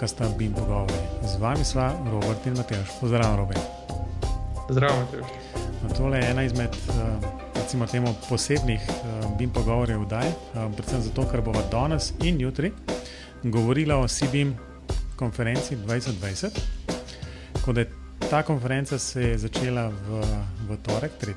podcasta 0.00 0.28
Bim 0.38 0.52
Pogovori. 0.52 0.96
Z 1.28 1.36
vami 1.36 1.60
sva 1.60 1.92
Robert 2.08 2.46
in 2.46 2.56
Matejš. 2.56 2.88
Pozdravljen, 3.00 3.36
Robert. 3.36 3.60
Zdravo, 4.70 4.96
Matejš. 4.96 5.26
No, 5.82 5.88
tole 5.92 6.18
je 6.18 6.30
ena 6.30 6.42
izmed 6.42 6.72
uh, 6.72 6.96
recimo, 7.54 7.86
temo, 7.86 8.14
posebnih 8.28 8.80
uh, 8.80 9.36
Bim 9.36 9.50
Pogovorjev 9.52 10.00
oddaj, 10.00 10.28
uh, 10.28 10.72
predvsem 10.72 11.02
zato, 11.04 11.26
ker 11.28 11.44
bomo 11.44 11.60
danes 11.68 12.14
in 12.24 12.40
jutri 12.40 12.72
govorili 13.42 13.92
o 13.92 14.08
CBIM 14.08 14.54
konferenci 15.20 15.76
2020. 15.76 16.48
Ta 18.30 18.42
konferenca 18.42 18.98
se 18.98 19.22
je 19.22 19.38
začela 19.38 19.88
v, 19.88 20.24
v 20.70 20.78
torek, 20.86 21.12
3. 21.18 21.34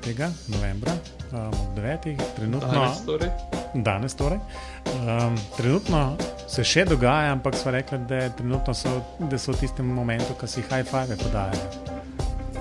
novembra, 0.48 0.94
um, 1.32 1.50
ob 1.50 1.74
9. 1.76 2.14
trenutno. 2.36 2.70
Danes 2.70 3.00
torej. 3.02 3.30
Danes 3.74 4.14
torej. 4.14 4.38
Um, 4.86 5.34
trenutno 5.56 6.16
se 6.46 6.64
še 6.64 6.84
dogaja, 6.86 7.32
ampak 7.34 7.58
smo 7.58 7.74
rekli, 7.74 7.98
da, 8.06 8.30
so, 8.74 9.02
da 9.18 9.38
so 9.38 9.52
v 9.52 9.64
tistem 9.64 9.90
momentu, 9.90 10.38
ko 10.38 10.46
si 10.46 10.62
high 10.70 10.86
five 10.86 11.18
podajajo. 11.18 11.66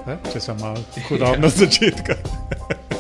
E? 0.04 0.18
Če 0.34 0.40
sem 0.42 0.58
malo 0.60 0.82
hudobno 1.08 1.48
ja. 1.52 1.56
začetka. 1.62 2.18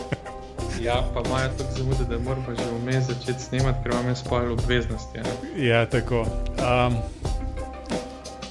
ja, 0.87 1.01
pa 1.13 1.25
imajo 1.25 1.49
tako 1.57 1.71
zamude, 1.77 2.05
da 2.05 2.19
moramo 2.21 2.55
že 2.55 2.69
vmes 2.77 3.09
začeti 3.09 3.49
snemati, 3.49 3.81
ker 3.83 3.91
imamo 3.91 4.15
spojene 4.15 4.53
obveznosti. 4.53 5.17
Ja, 5.17 5.25
ja 5.57 5.85
tako. 5.89 6.27
Um, 6.61 7.01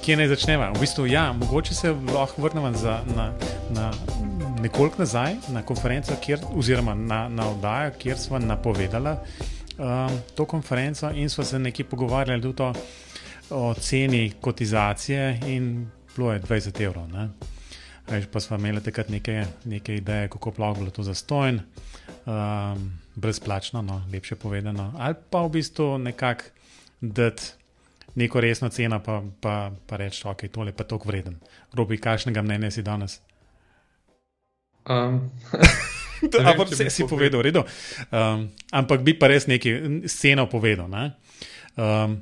kje 0.03 0.19
naj 0.19 0.27
začnemo? 0.35 0.73
V 0.75 0.83
bistvu, 0.83 1.07
ja, 1.07 1.31
mogoče 1.33 1.73
se 1.73 1.95
lahko 2.13 2.41
vrnemo 2.43 2.75
na, 3.15 3.31
na 3.71 3.91
nekoliko 4.63 5.03
nazaj 5.03 5.35
na 5.49 5.61
konferenco, 5.65 6.15
kjer, 6.21 6.39
oziroma 6.55 6.95
na, 6.95 7.27
na 7.29 7.49
oddajo, 7.49 7.91
kjer 7.99 8.17
smo 8.17 8.39
napovedali 8.39 9.15
um, 9.77 10.19
to 10.35 10.45
konferenco 10.45 11.11
in 11.11 11.29
smo 11.29 11.43
se 11.43 11.59
nekaj 11.59 11.85
pogovarjali 11.85 12.41
tudi 12.41 12.63
o, 12.63 12.73
o 13.49 13.73
ceni 13.73 14.31
kotizacije, 14.41 15.39
in 15.47 15.87
bilo 16.15 16.33
je 16.33 16.41
20 16.41 16.81
evrov. 16.81 17.09
Ne? 17.11 17.29
Reč, 18.07 18.27
pa 18.31 18.39
smo 18.39 18.57
imeli 18.57 18.83
takrat 18.83 19.09
neke, 19.09 19.45
neke 19.65 19.95
ideje, 19.95 20.27
kako 20.27 20.53
lahko 20.57 20.79
bilo 20.79 20.91
to 20.91 21.03
zastojno, 21.03 21.59
um, 22.25 22.91
brezplačno, 23.15 23.81
no, 23.81 24.01
lepše 24.13 24.35
povedano, 24.35 24.93
ali 24.97 25.15
pa 25.29 25.41
v 25.43 25.49
bistvu 25.49 25.97
nekako 25.97 26.43
dati 27.01 27.43
neko 28.15 28.41
resno 28.41 28.69
ceno, 28.69 28.99
pa, 29.03 29.21
pa, 29.41 29.71
pa 29.87 29.97
reči, 29.97 30.23
da 30.23 30.29
okay, 30.29 30.45
je 30.45 30.49
tole 30.49 30.71
pa 30.71 30.83
tako 30.83 31.07
vreden. 31.07 31.39
Robi, 31.73 31.97
kakšnega 31.97 32.41
mnenja 32.41 32.71
si 32.71 32.81
danes? 32.81 33.19
Um. 34.89 35.31
Ampak 36.39 36.71
vse 36.71 36.89
si 36.89 37.03
povedal, 37.03 37.43
redo. 37.43 37.65
Um, 38.07 38.47
ampak 38.71 39.03
bi 39.03 39.11
pa 39.11 39.27
res 39.27 39.43
neki 39.43 40.03
sceno 40.07 40.47
povedal. 40.47 40.87
Ne? 40.87 41.19
Um, 41.75 42.15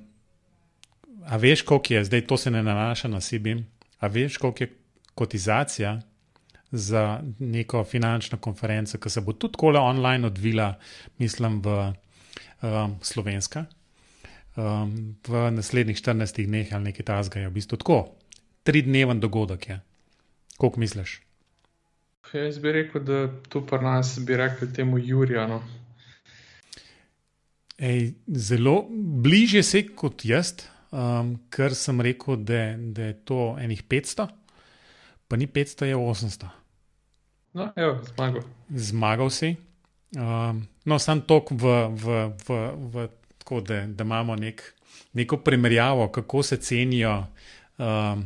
a 1.30 1.38
veš, 1.38 1.62
koliko 1.62 1.94
je, 1.94 2.06
zdaj 2.10 2.26
to 2.26 2.34
se 2.34 2.50
ne 2.50 2.64
nanaša 2.66 3.12
na 3.14 3.22
Sibim, 3.22 3.62
a 4.02 4.10
veš, 4.10 4.42
koliko 4.42 4.64
je 4.64 4.74
kotizacija 5.14 6.02
za 6.72 7.22
neko 7.40 7.84
finančno 7.84 8.42
konferenco, 8.42 8.98
ki 8.98 9.10
se 9.10 9.22
bo 9.22 9.38
tudi 9.38 9.54
tako 9.54 9.70
online 9.78 10.26
odvila, 10.28 10.74
mislim, 11.22 11.62
v 11.62 11.94
um, 12.66 12.98
Slovenska 13.06 13.66
um, 14.56 15.16
v 15.28 15.52
naslednjih 15.52 15.98
14 15.98 16.46
dneh 16.46 16.74
ali 16.74 16.92
nekaj 16.92 17.06
tasga. 17.06 17.40
Je 17.40 17.50
v 17.50 17.56
bistvu 17.56 17.78
tako. 17.78 18.00
Tri 18.64 18.82
dneven 18.82 19.20
dogodek 19.20 19.70
je. 19.70 19.80
Kako 20.58 20.80
misliš? 20.80 21.22
Jaz 22.34 22.60
bi 22.60 22.72
rekel, 22.72 23.04
da 23.04 23.28
tu 23.50 23.66
pri 23.68 23.84
nas 23.84 24.20
bi 24.26 24.38
rekli 24.38 24.74
temu 24.74 24.98
Jurijano. 24.98 25.62
Ej, 27.78 28.14
zelo 28.28 28.86
bliže 29.24 29.64
se 29.64 29.82
kot 29.96 30.26
jaz, 30.26 30.54
um, 30.92 31.34
ker 31.50 31.76
sem 31.76 32.02
rekel, 32.02 32.38
da, 32.38 32.62
da 32.78 33.10
je 33.10 33.18
to 33.26 33.56
enih 33.60 33.84
500, 33.84 34.28
pa 35.28 35.36
ni 35.36 35.48
500, 35.48 35.86
je 35.86 35.98
800. 35.98 36.50
No, 37.54 37.72
evo, 37.76 38.00
zmagal. 38.16 38.44
Zmagal 38.70 39.30
si. 39.30 39.56
Um, 40.16 40.68
no, 40.86 41.00
sem 41.00 41.22
tok 41.28 41.52
v, 41.52 41.74
v, 41.92 42.20
v, 42.48 42.60
v 42.96 43.08
tako, 43.42 43.60
da, 43.66 43.84
da 43.88 44.08
imamo 44.08 44.36
nek, 44.40 44.64
neko 45.14 45.42
primerjavo, 45.44 46.08
kako 46.12 46.44
se 46.44 46.58
cenijo 46.58 47.26
um, 47.78 48.24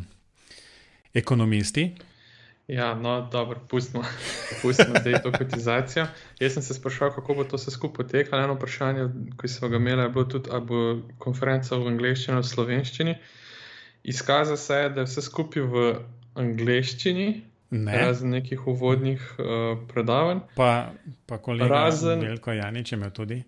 ekonomisti. 1.13 1.89
Ja, 2.67 2.95
no, 2.95 3.29
dobro, 3.31 3.59
pustimo, 3.69 4.03
pustimo 4.61 4.95
zdaj 5.01 5.21
to 5.23 5.31
kotizacijo. 5.31 6.05
Jaz 6.39 6.53
sem 6.53 6.63
se 6.63 6.73
sprašval, 6.73 7.13
kako 7.13 7.33
bo 7.33 7.43
to 7.43 7.55
vse 7.55 7.71
skupaj 7.71 8.05
potekalo. 8.05 8.43
Eno 8.43 8.53
vprašanje, 8.53 9.09
ki 9.41 9.47
smo 9.47 9.69
ga 9.69 9.77
imeli, 9.77 10.01
je 10.01 10.09
bilo 10.09 10.25
tudi, 10.25 10.49
ali 10.51 10.65
bo 10.65 11.01
konferenca 11.17 11.75
v 11.75 11.87
angleščini 11.93 12.35
ali 12.35 12.43
v 12.43 12.49
slovenščini. 12.49 13.15
Izkaza 14.03 14.57
se 14.57 14.73
je, 14.73 14.89
da 14.89 15.01
je 15.01 15.05
vse 15.05 15.21
skupaj 15.21 15.61
v 15.61 15.85
angleščini, 16.35 17.27
ne. 17.69 17.97
razen 17.97 18.29
nekih 18.29 18.67
uvodnih 18.67 19.21
uh, 19.37 19.77
predavanj. 19.87 20.41
Pa, 20.55 20.91
pa 21.25 21.37
kolega 21.37 21.69
razen... 21.69 22.19
Veliko 22.25 22.51
Janič 22.51 22.91
je 22.91 22.97
imel 22.97 23.13
tudi. 23.13 23.43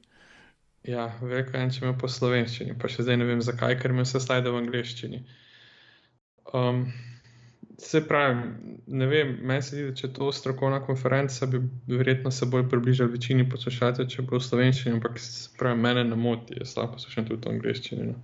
Ja, 0.88 1.10
veliko 1.22 1.58
je, 1.58 1.68
če 1.74 1.86
me 1.86 1.98
po 1.98 2.08
slovenščini, 2.08 2.78
pa 2.80 2.88
še 2.88 3.04
zdaj 3.04 3.18
ne 3.18 3.26
vem 3.28 3.42
zakaj, 3.42 3.80
ker 3.82 3.98
me 3.98 4.06
vse 4.06 4.22
slajde 4.24 4.54
v 4.54 4.62
angleščini. 4.62 5.26
Um, 6.56 6.86
se 7.78 8.08
pravi, 8.08 8.42
ne 8.88 9.06
vem, 9.06 9.38
meni 9.42 9.62
se 9.62 9.76
zdi, 9.76 9.84
da 9.90 9.96
če 9.96 10.10
to 10.14 10.32
strokovna 10.34 10.80
konferenca, 10.86 11.46
bi 11.46 11.62
verjetno 11.88 12.32
se 12.34 12.48
bolj 12.50 12.66
približal 12.72 13.12
večini 13.14 13.46
poslušalcev, 13.50 14.08
če 14.10 14.26
bo 14.26 14.40
v 14.40 14.46
slovenščini, 14.46 14.96
ampak 14.98 15.20
se 15.22 15.52
pravi, 15.60 15.82
mene 15.86 16.06
ne 16.08 16.18
moti, 16.18 16.58
jaz 16.58 16.74
lahko 16.78 16.98
poslušam 16.98 17.28
tudi 17.30 17.46
v 17.46 17.54
angleščini. 17.54 18.08
No. 18.10 18.18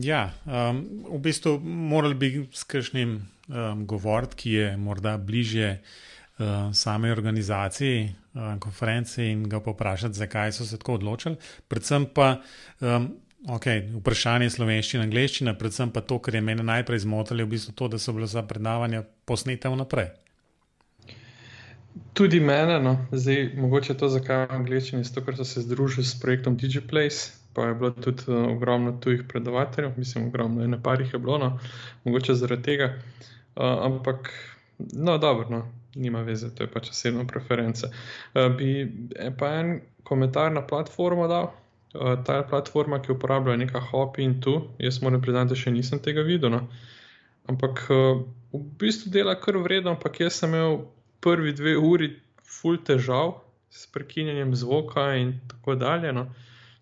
Ja, 0.00 0.22
um, 0.46 0.80
v 1.10 1.20
bistvu 1.20 1.58
morali 1.60 2.16
bi 2.16 2.30
s 2.54 2.64
kakšnim 2.70 3.16
um, 3.18 3.84
govoriti, 3.90 4.38
ki 4.40 4.54
je 4.54 4.68
morda 4.80 5.16
bližje 5.18 5.74
uh, 5.76 6.70
sami 6.72 7.10
organizaciji, 7.12 8.06
uh, 8.08 8.54
konference 8.62 9.26
in 9.26 9.44
ga 9.50 9.60
poprašati, 9.60 10.16
zakaj 10.16 10.54
so 10.56 10.64
se 10.64 10.78
tako 10.78 10.96
odločili. 11.00 11.36
Predvsem 11.68 12.06
pa 12.14 12.36
um, 12.80 13.10
okay, 13.48 13.82
vprašanje 13.98 14.50
slovenščine 14.50 15.02
in 15.02 15.08
angleščine, 15.08 15.54
predvsem 15.58 15.90
pa 15.90 16.00
to, 16.00 16.18
kar 16.22 16.34
je 16.34 16.42
meni 16.44 16.62
najprej 16.66 17.02
zmotilo, 17.04 17.42
je 17.42 17.48
v 17.48 17.52
bistvu 17.54 17.74
to, 17.78 17.88
da 17.88 17.98
so 17.98 18.14
bile 18.14 18.28
za 18.30 18.42
predavanja 18.46 19.02
posnete 19.26 19.72
vnaprej. 19.72 20.12
Tudi 22.16 22.40
mene, 22.40 22.78
no. 22.80 22.94
zdaj 23.12 23.50
mogoče 23.56 23.96
to, 24.00 24.08
zakaj 24.08 24.46
v 24.46 24.58
angleščini, 24.60 25.04
zato 25.04 25.24
ker 25.26 25.36
so 25.36 25.44
se 25.48 25.64
združili 25.64 26.06
s 26.06 26.16
projektom 26.20 26.56
DigiPlace. 26.56 27.38
Pa 27.52 27.66
je 27.68 27.74
bilo 27.76 27.90
tudi 27.92 28.24
uh, 28.32 28.46
ogromno 28.48 28.94
tujih 28.96 29.26
predavateljev, 29.28 29.98
mislim, 30.00 30.30
ogromno, 30.30 30.64
ena 30.64 30.78
par 30.80 31.02
jih 31.04 31.12
je 31.12 31.18
bilo, 31.20 31.36
no. 31.38 31.58
mogoče 32.04 32.34
zaradi 32.34 32.64
tega. 32.70 32.94
Uh, 33.52 33.84
ampak, 33.84 34.32
no, 34.78 35.18
dobro, 35.20 35.50
no 35.50 35.66
nima 35.94 36.22
veze, 36.22 36.48
to 36.54 36.64
je 36.64 36.70
pač 36.72 36.90
osebna 36.90 37.26
preferenca. 37.28 37.90
Uh, 38.32 38.48
bi 38.56 38.88
pa 39.38 39.50
en 39.60 39.80
komentar 40.08 40.52
na 40.52 40.64
platformo 40.66 41.28
dal. 41.28 41.50
Uh, 41.92 42.16
ta 42.24 42.42
platforma, 42.48 43.02
ki 43.02 43.12
uporablja 43.12 43.56
neka 43.60 43.80
hopi 43.90 44.24
in 44.24 44.40
tu. 44.40 44.54
Jaz 44.80 45.02
moram 45.04 45.20
priznati, 45.20 45.58
še 45.58 45.72
nisem 45.74 46.00
tega 46.00 46.24
videl. 46.26 46.54
No. 46.54 46.62
Ampak 47.52 47.84
uh, 47.92 48.22
v 48.52 48.62
bistvu 48.80 49.12
dela 49.12 49.36
kar 49.40 49.58
vredno, 49.60 49.96
ampak 49.96 50.22
jaz 50.24 50.40
sem 50.40 50.54
imel 50.54 50.86
prvi 51.22 51.52
dve 51.56 51.76
uri 51.78 52.12
full 52.42 52.80
težav 52.80 53.38
s 53.72 53.86
prekinjanjem 53.92 54.54
zvoka 54.56 55.12
in 55.20 55.36
tako 55.50 55.76
dalje. 55.80 56.12
No. 56.16 56.28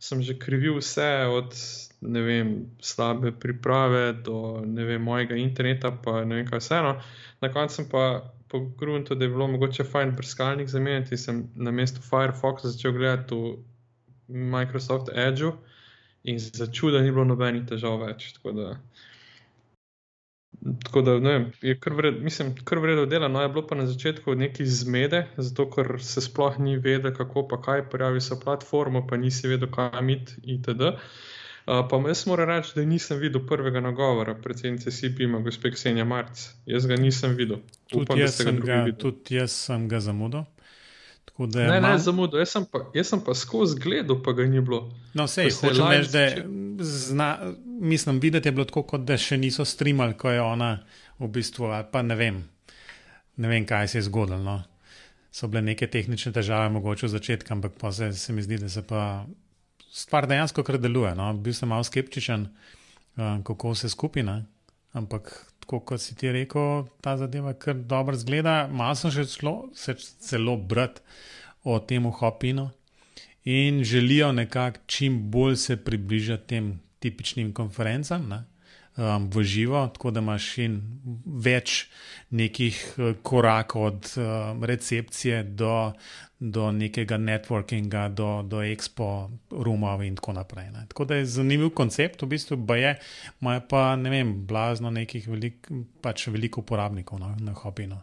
Sem 0.00 0.22
že 0.24 0.38
krivil 0.40 0.78
vse 0.80 1.26
od 1.28 1.56
vem, 2.00 2.70
slabe 2.80 3.32
priprave 3.32 4.12
do 4.24 4.62
vem, 4.64 5.02
mojega 5.02 5.36
interneta, 5.36 5.90
pa 5.92 6.24
ne 6.24 6.40
vem 6.40 6.46
kaj 6.48 6.62
vseeno. 6.62 6.94
Na 7.42 7.50
koncu 7.52 7.88
pa 7.90 8.04
po 8.50 8.60
gruntu, 8.78 9.14
da 9.14 9.24
je 9.24 9.30
bilo 9.30 9.46
mogoče 9.46 9.84
fajn 9.84 10.14
brskalnik 10.16 10.68
zamenjati, 10.68 11.16
sem 11.16 11.44
na 11.54 11.70
mestu 11.70 12.00
Firefoxa 12.02 12.68
začel 12.68 12.92
gledati 12.92 13.34
v 13.34 13.52
Microsoft 14.30 15.10
Edge 15.14 15.52
in 16.22 16.38
začutil, 16.38 16.92
da 16.92 17.02
ni 17.02 17.12
bilo 17.12 17.24
nobenih 17.24 17.64
težav 17.68 18.00
več. 18.02 18.32
Tako 18.36 18.52
da, 18.52 18.68
tako 20.84 21.02
da 21.06 21.16
ne 21.18 21.32
vem, 21.32 21.46
je 21.64 21.76
kar 21.80 21.96
vredno, 21.96 22.24
mislim, 22.24 22.52
kar 22.64 22.82
vredno 22.82 23.06
dela. 23.10 23.28
No, 23.28 23.42
je 23.42 23.48
bilo 23.48 23.66
pa 23.66 23.78
na 23.78 23.86
začetku 23.88 24.34
nekaj 24.34 24.66
zmede, 24.82 25.24
zato 25.36 25.68
ker 25.72 25.96
se 26.04 26.22
sploh 26.24 26.60
ni 26.60 26.76
vedel, 26.76 27.14
kako 27.16 27.46
pa 27.48 27.60
kaj, 27.62 27.88
pojavi 27.92 28.20
se 28.20 28.40
platforma, 28.40 29.06
pa 29.06 29.16
nisi 29.16 29.48
vedel, 29.48 29.72
kam 29.72 30.12
iti 30.12 30.40
itd. 30.56 30.94
Uh, 31.70 31.84
pa 31.88 32.00
jaz 32.08 32.24
moram 32.26 32.48
reči, 32.48 32.72
da 32.74 32.84
nisem 32.84 33.18
videl 33.20 33.44
prvega 33.46 33.80
nagovora 33.80 34.34
predsednice 34.34 34.90
SIP-ima, 34.90 35.38
gospe 35.44 35.70
Ksenija 35.70 36.04
Marc. 36.04 36.48
Jaz 36.66 36.86
ga 36.88 36.96
nisem 36.96 37.36
videl. 37.36 37.60
Tudi, 37.86 38.02
Upam, 38.02 38.18
jaz, 38.18 38.40
sem 38.40 38.60
ga, 38.64 38.84
tudi 38.98 39.36
jaz 39.36 39.52
sem 39.52 39.88
ga 39.88 40.00
zamudil. 40.00 40.48
Ne, 41.38 41.80
mal... 41.80 41.80
ne, 41.80 41.98
zamudil. 41.98 42.40
Jaz 42.42 42.54
sem, 42.56 42.64
pa, 42.68 42.82
jaz 42.94 43.12
sem 43.12 43.20
pa 43.24 43.34
skozi 43.34 43.78
gledal, 43.80 44.18
pa 44.24 44.34
ga 44.36 44.44
ni 44.44 44.60
bilo. 44.60 44.82
No, 45.16 45.24
sej, 45.30 45.52
hočem 45.56 45.86
reči, 45.88 46.10
da 46.12 46.24
zna, 46.84 47.28
mislim, 47.80 48.20
videti 48.20 48.48
je 48.48 48.52
bilo 48.52 48.66
tako, 48.68 48.82
kot 48.94 49.04
da 49.08 49.16
še 49.20 49.38
niso 49.40 49.64
streamali, 49.64 50.16
ko 50.20 50.30
je 50.30 50.42
ona 50.42 50.74
v 51.20 51.28
bistvu, 51.32 51.70
pa 51.92 52.02
ne 52.02 52.16
vem, 52.16 52.42
ne 53.36 53.48
vem, 53.48 53.66
kaj 53.66 53.88
se 53.88 53.98
je 54.00 54.08
zgodilo. 54.08 54.40
No. 54.44 54.60
So 55.32 55.48
bile 55.48 55.62
neke 55.62 55.86
tehnične 55.86 56.32
težave, 56.34 56.68
mogoče 56.74 57.06
v 57.06 57.14
začetku, 57.14 57.54
ampak 57.54 57.78
pa 57.80 57.92
se, 57.94 58.12
se 58.12 58.32
mi 58.34 58.42
zdi, 58.42 58.58
da 58.60 58.68
se 58.68 58.82
pa 58.86 59.24
stvar 59.92 60.26
dejansko 60.28 60.64
kar 60.66 60.80
deluje. 60.82 61.14
No. 61.16 61.30
Bil 61.38 61.54
sem 61.56 61.70
malo 61.70 61.86
skeptičen, 61.86 62.48
uh, 62.50 63.38
kako 63.46 63.74
se 63.78 63.88
skupina, 63.88 64.40
ampak 64.92 65.30
tako 65.70 65.84
kot 65.86 66.00
si 66.00 66.16
ti 66.18 66.32
rekel, 66.32 66.86
ta 67.00 67.14
zadeva 67.16 67.52
kar 67.54 67.76
dobro 67.76 68.16
zgleda. 68.16 68.66
Malo 68.72 68.94
sem 68.94 69.10
že 69.10 69.24
celo, 69.24 69.70
se 69.74 69.94
celo 69.94 70.56
brat 70.56 70.98
o 71.62 71.78
tem 71.78 72.10
hopinu 72.10 72.70
in 73.44 73.84
želijo 73.84 74.32
nekako 74.32 74.80
čim 74.86 75.30
bolj 75.30 75.56
se 75.56 75.76
približati 75.76 76.46
tem 76.46 76.80
tipičnim 76.98 77.52
konferencam. 77.54 78.28
Ne 78.28 78.49
um, 79.00 79.30
v 79.32 79.42
živo, 79.42 79.86
tako 79.94 80.10
da 80.10 80.20
imaš 80.20 80.58
in 80.58 80.80
več 81.24 81.86
nekih 82.30 82.80
uh, 82.98 83.12
korakov 83.22 83.86
od 83.86 84.10
uh, 84.20 84.66
recepcije 84.66 85.42
do, 85.42 85.92
do 86.38 86.70
nekega 86.72 87.18
networkinga, 87.18 88.08
do, 88.08 88.42
do 88.42 88.60
expo 88.62 89.30
rumov 89.50 90.04
in 90.04 90.20
tako 90.20 90.36
naprej. 90.36 90.70
Ne. 90.74 90.84
Tako 90.92 91.04
da 91.04 91.20
je 91.20 91.26
zanimiv 91.26 91.72
koncept, 91.74 92.22
v 92.22 92.30
bistvu 92.36 92.60
pa 92.66 92.76
je, 92.76 92.94
ima 93.40 93.60
pa 93.60 93.96
ne 93.96 94.12
vem, 94.12 94.36
blazno 94.46 94.90
nekih 94.90 95.28
velik, 95.28 95.72
pač 96.00 96.28
veliko 96.28 96.60
uporabnikov 96.60 97.20
na, 97.20 97.34
na 97.40 97.56
hobino. 97.56 98.02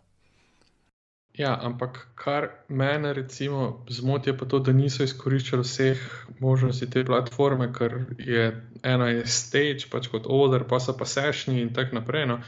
Ja, 1.37 1.59
ampak 1.61 2.07
kar 2.15 2.49
mene 2.67 3.13
recimo 3.13 3.85
zmoti, 3.89 4.29
je 4.29 4.37
pa 4.37 4.45
to, 4.45 4.57
da 4.59 4.73
niso 4.73 5.05
izkoriščali 5.05 5.61
vseh 5.61 6.05
možnosti 6.41 6.87
te 6.89 7.03
platforme, 7.05 7.67
ker 7.73 7.93
je 8.17 8.47
ena 8.81 9.09
je 9.11 9.25
stage, 9.29 9.85
pač 9.91 10.09
kot 10.09 10.25
oder, 10.25 10.65
pa 10.65 10.79
so 10.81 10.95
pa 10.97 11.05
sešnji 11.05 11.61
in 11.61 11.69
tako 11.75 11.99
naprej. 11.99 12.25
No. 12.31 12.39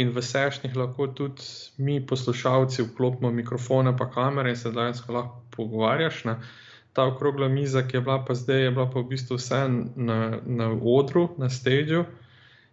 In 0.00 0.14
v 0.16 0.24
sešnjih 0.24 0.78
lahko 0.80 1.10
tudi 1.20 1.44
mi, 1.76 1.98
poslušalci, 2.00 2.86
vklopimo 2.86 3.34
mikrofone 3.36 3.92
pa 3.98 4.08
kamere 4.14 4.56
in 4.56 4.56
se 4.56 4.72
dejansko 4.72 5.12
lahko 5.12 5.44
pogovarjaš. 5.56 6.24
Ne. 6.30 6.38
Ta 6.96 7.04
okrogla 7.04 7.50
miza, 7.52 7.84
ki 7.84 8.00
je 8.00 8.04
bila 8.08 8.22
pa 8.24 8.34
zdaj, 8.34 8.62
je 8.64 8.72
bila 8.78 8.88
pa 8.88 9.02
v 9.02 9.10
bistvu 9.12 9.36
vse 9.36 9.60
na, 10.08 10.18
na 10.46 10.72
odru, 10.72 11.28
na 11.36 11.52
stageu 11.52 12.06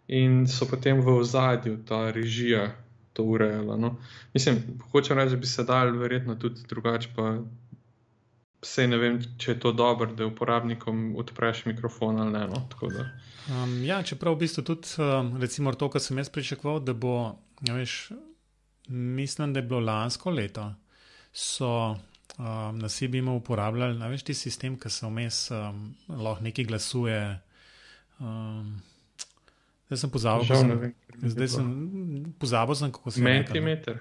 in 0.08 0.48
so 0.48 0.70
potem 0.72 1.04
v 1.04 1.20
ozadju 1.20 1.82
ta 1.84 2.12
režija 2.16 2.72
to 3.16 3.24
urejala. 3.24 3.78
No. 3.80 3.96
Mislim, 4.34 4.60
hočem 4.92 5.18
reči, 5.18 5.36
da 5.36 5.42
bi 5.42 5.48
se 5.48 5.64
dal 5.64 5.96
verjetno 5.98 6.36
tudi 6.36 6.68
drugače, 6.68 7.10
pa 7.16 7.38
vse 8.62 8.88
ne 8.92 8.98
vem, 9.00 9.20
če 9.40 9.54
je 9.54 9.60
to 9.64 9.72
dobro, 9.72 10.10
da 10.12 10.28
uporabnikom 10.28 11.14
odpreš 11.22 11.64
mikrofon 11.70 12.20
ali 12.20 12.34
ne. 12.34 12.48
No. 12.52 12.64
Um, 13.54 13.78
ja, 13.86 14.02
čeprav 14.04 14.36
v 14.36 14.44
bistvu 14.44 14.66
tudi 14.68 15.08
recimo 15.40 15.72
to, 15.74 15.90
kar 15.94 16.04
sem 16.04 16.20
jaz 16.20 16.32
pričakoval, 16.34 16.82
da 16.84 16.94
bo, 16.94 17.16
ja, 17.62 17.78
veš, 17.78 18.10
mislim, 18.90 19.54
da 19.54 19.64
je 19.64 19.70
bilo 19.70 19.80
lansko 19.86 20.34
leto, 20.36 20.66
so 21.32 21.72
um, 21.94 22.82
na 22.82 22.90
sebi 22.90 23.22
imeli 23.24 23.40
uporabljali, 23.40 24.02
veš, 24.12 24.28
ti 24.28 24.36
sistem, 24.36 24.76
ki 24.82 24.92
se 24.92 25.08
vmes 25.08 25.40
um, 25.56 25.88
lahko 26.10 26.44
nekaj 26.44 26.68
glasuje. 26.74 27.22
Um, 28.20 28.76
Zdaj 29.86 29.98
sem 30.02 30.10
pozabil, 30.10 30.46
Žal, 30.50 30.58
sem, 30.58 30.94
zdaj 31.30 31.48
sem 31.48 31.68
pozabil, 32.42 32.76
sem, 32.76 32.92
kako 32.92 33.12
se 33.12 33.20
imenuje. 33.22 33.44
Mentimeter. 33.44 34.00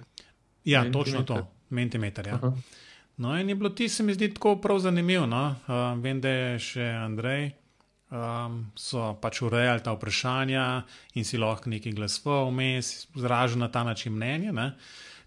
Ja, 0.65 0.83
mentimeter. 0.83 0.93
točno 0.93 1.23
to, 1.23 1.47
mentimeter. 1.71 2.27
Ja. 2.27 2.41
No, 3.17 3.35
in 3.39 3.49
je 3.49 3.55
bilo 3.55 3.71
ti, 3.71 3.89
se 3.89 4.03
mi 4.03 4.15
zdi, 4.15 4.35
tako 4.35 4.57
prav 4.57 4.79
zanimivo. 4.79 5.27
No? 5.27 5.55
Uh, 5.67 6.03
vem, 6.03 6.21
da 6.21 6.29
je 6.29 6.59
še 6.59 6.89
Andrej. 6.89 7.53
Um, 8.15 8.61
so 8.79 9.15
pač 9.19 9.41
urejali 9.43 9.83
ta 9.83 9.91
vprašanja 9.97 10.65
in 11.19 11.25
si 11.27 11.39
lahko 11.41 11.71
nekaj 11.73 11.97
glasoval, 11.97 12.53
vmes, 12.53 13.09
izražal 13.17 13.59
na 13.59 13.69
ta 13.73 13.83
način 13.85 14.15
mnenje. 14.15 14.53
Ne? 14.55 14.69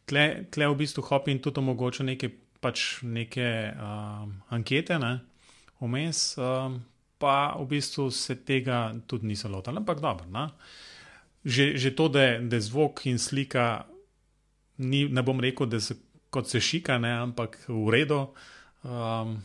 Tle, 0.08 0.48
tle 0.52 0.70
v 0.72 0.78
bistvu 0.80 1.04
hopi 1.10 1.36
in 1.36 1.42
tudi 1.44 1.60
omogoča 1.60 2.06
neke, 2.08 2.30
pač 2.64 3.02
neke 3.04 3.74
um, 3.76 4.38
ankete, 4.56 5.00
vmes. 5.82 6.22
Um, 6.40 6.80
pa 7.18 7.56
v 7.60 7.66
bistvu 7.68 8.12
se 8.12 8.36
tega 8.46 8.94
tudi 9.08 9.28
niso 9.28 9.50
lotili. 9.50 9.78
Ampak 9.78 10.00
dobro. 10.00 10.28
Že, 11.46 11.78
že 11.78 11.96
to, 11.96 12.10
da 12.10 12.40
da 12.40 12.60
zvok 12.60 13.06
in 13.06 13.20
slika, 13.20 13.86
ni, 14.78 15.08
ne 15.10 15.24
bom 15.24 15.40
rekel, 15.40 15.66
da 15.66 15.80
se 15.80 15.96
kot 16.30 16.50
se 16.50 16.60
šika, 16.60 16.98
ne, 16.98 17.12
ampak 17.12 17.58
v 17.68 17.90
redu, 17.90 18.20
um, 18.84 19.38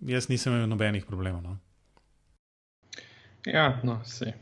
jaz 0.00 0.28
nisem 0.28 0.52
imel 0.52 0.68
nobenih 0.68 1.06
problemov. 1.06 1.42
No. 1.42 1.56
Ja, 3.46 3.80
no, 3.84 4.00
vse. 4.04 4.34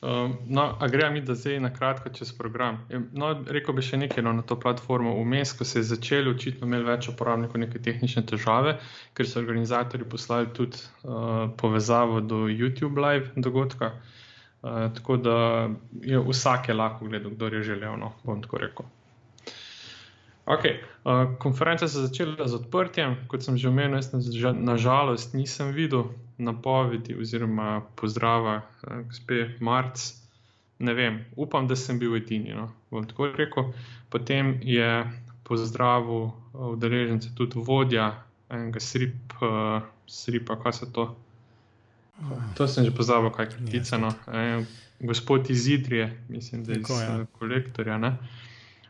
Um, 0.00 0.38
no, 0.46 0.76
a 0.80 0.88
gremo 0.88 1.12
mi, 1.12 1.20
da 1.20 1.34
zdaj 1.34 1.58
na 1.60 1.68
kratko 1.74 2.08
čez 2.08 2.32
program. 2.32 2.78
No, 3.12 3.34
rekel 3.46 3.74
bi 3.76 3.82
še 3.84 3.98
nekaj 4.00 4.24
no, 4.24 4.32
na 4.32 4.42
to 4.42 4.56
platformo. 4.56 5.12
Vmes, 5.18 5.52
ko 5.58 5.66
se 5.68 5.82
je 5.82 5.90
začeli, 5.90 6.32
očitno 6.32 6.68
imeli 6.68 6.88
več 6.88 7.10
uporabnikov 7.12 7.60
neke 7.60 7.82
tehnične 7.84 8.22
težave, 8.30 8.78
ker 9.12 9.28
so 9.28 9.42
organizatori 9.42 10.08
poslali 10.08 10.48
tudi 10.56 10.80
uh, 11.04 11.50
povezavo 11.60 12.22
do 12.24 12.46
YouTube 12.48 12.96
live 12.96 13.28
dogodka. 13.36 13.92
Uh, 14.62 14.88
tako 14.96 15.18
da 15.20 15.36
je 16.00 16.24
vsak 16.30 16.72
je 16.72 16.80
lahko 16.80 17.04
gledal, 17.04 17.36
kdo 17.36 17.52
je 17.52 17.62
želel, 17.68 18.00
no, 18.00 18.14
bom 18.24 18.40
tako 18.40 18.64
rekel. 18.64 18.88
Okay. 20.48 20.80
Uh, 21.04 21.36
konference 21.38 21.88
so 21.88 22.06
začele 22.08 22.48
z 22.48 22.56
odprtjem, 22.56 23.18
kot 23.28 23.44
sem 23.44 23.60
že 23.60 23.68
omenil, 23.68 24.00
nažalost 24.64 25.36
nisem 25.36 25.76
videl 25.76 26.08
napovedi 26.40 27.16
oziroma 27.20 27.82
pozdrava, 27.96 28.60
uh, 28.82 29.02
gospe 29.06 29.54
Marc. 29.60 30.10
Ne 30.80 30.94
vem, 30.96 31.24
upam, 31.36 31.68
da 31.68 31.76
sem 31.76 31.98
bil 32.00 32.16
edini. 32.16 32.54
No. 32.56 32.70
Potem 34.10 34.54
je 34.64 35.04
pozdravil 35.44 36.30
udeležence 36.54 37.34
tudi 37.36 37.60
vodja 37.60 38.14
enega 38.50 38.80
srip, 38.80 39.34
uh, 39.42 39.82
sripa, 40.06 40.56
kaj 40.62 40.72
se 40.72 40.92
to. 40.92 41.10
To 42.56 42.68
sem 42.68 42.84
že 42.84 42.92
pozabil, 42.92 43.30
kaj 43.30 43.46
je 43.46 43.50
kritica. 43.56 43.98
No. 43.98 44.12
E, 44.28 44.64
gospod 45.00 45.50
iz 45.50 45.68
Idrije, 45.68 46.16
mislim, 46.28 46.64
da 46.64 46.72
je 46.72 46.80
iz 46.80 46.90
ja. 46.90 47.26
kolektorja. 47.38 47.96
Uh, 47.96 48.14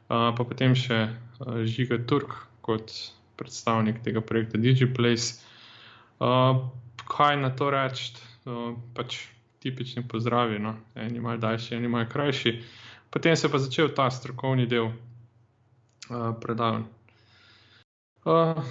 pa 0.08 0.42
potem 0.44 0.74
še 0.74 1.06
uh, 1.06 1.62
Žiga 1.64 2.00
Turk 2.06 2.34
kot 2.66 2.90
predstavnik 3.38 4.02
tega 4.02 4.20
projekta 4.20 4.58
DigiPlace. 4.58 5.38
Uh, 6.20 6.66
kaj 7.10 7.36
na 7.40 7.50
to 7.56 7.70
reči? 7.70 8.12
Uh, 8.48 8.72
pač 8.96 9.18
tipični 9.60 10.06
pozdravi, 10.08 10.58
no? 10.58 10.76
eni 10.94 11.20
malo 11.20 11.36
daljši, 11.38 11.74
eni 11.76 11.88
malo 11.88 12.08
krajši. 12.08 12.54
Potem 13.10 13.36
se 13.36 13.46
je 13.46 13.52
pa 13.52 13.58
začel 13.58 13.90
ta 13.94 14.08
strokovni 14.10 14.66
del 14.66 14.88
uh, 14.88 14.94
predavanj. 16.40 16.86
Uh, 18.24 18.62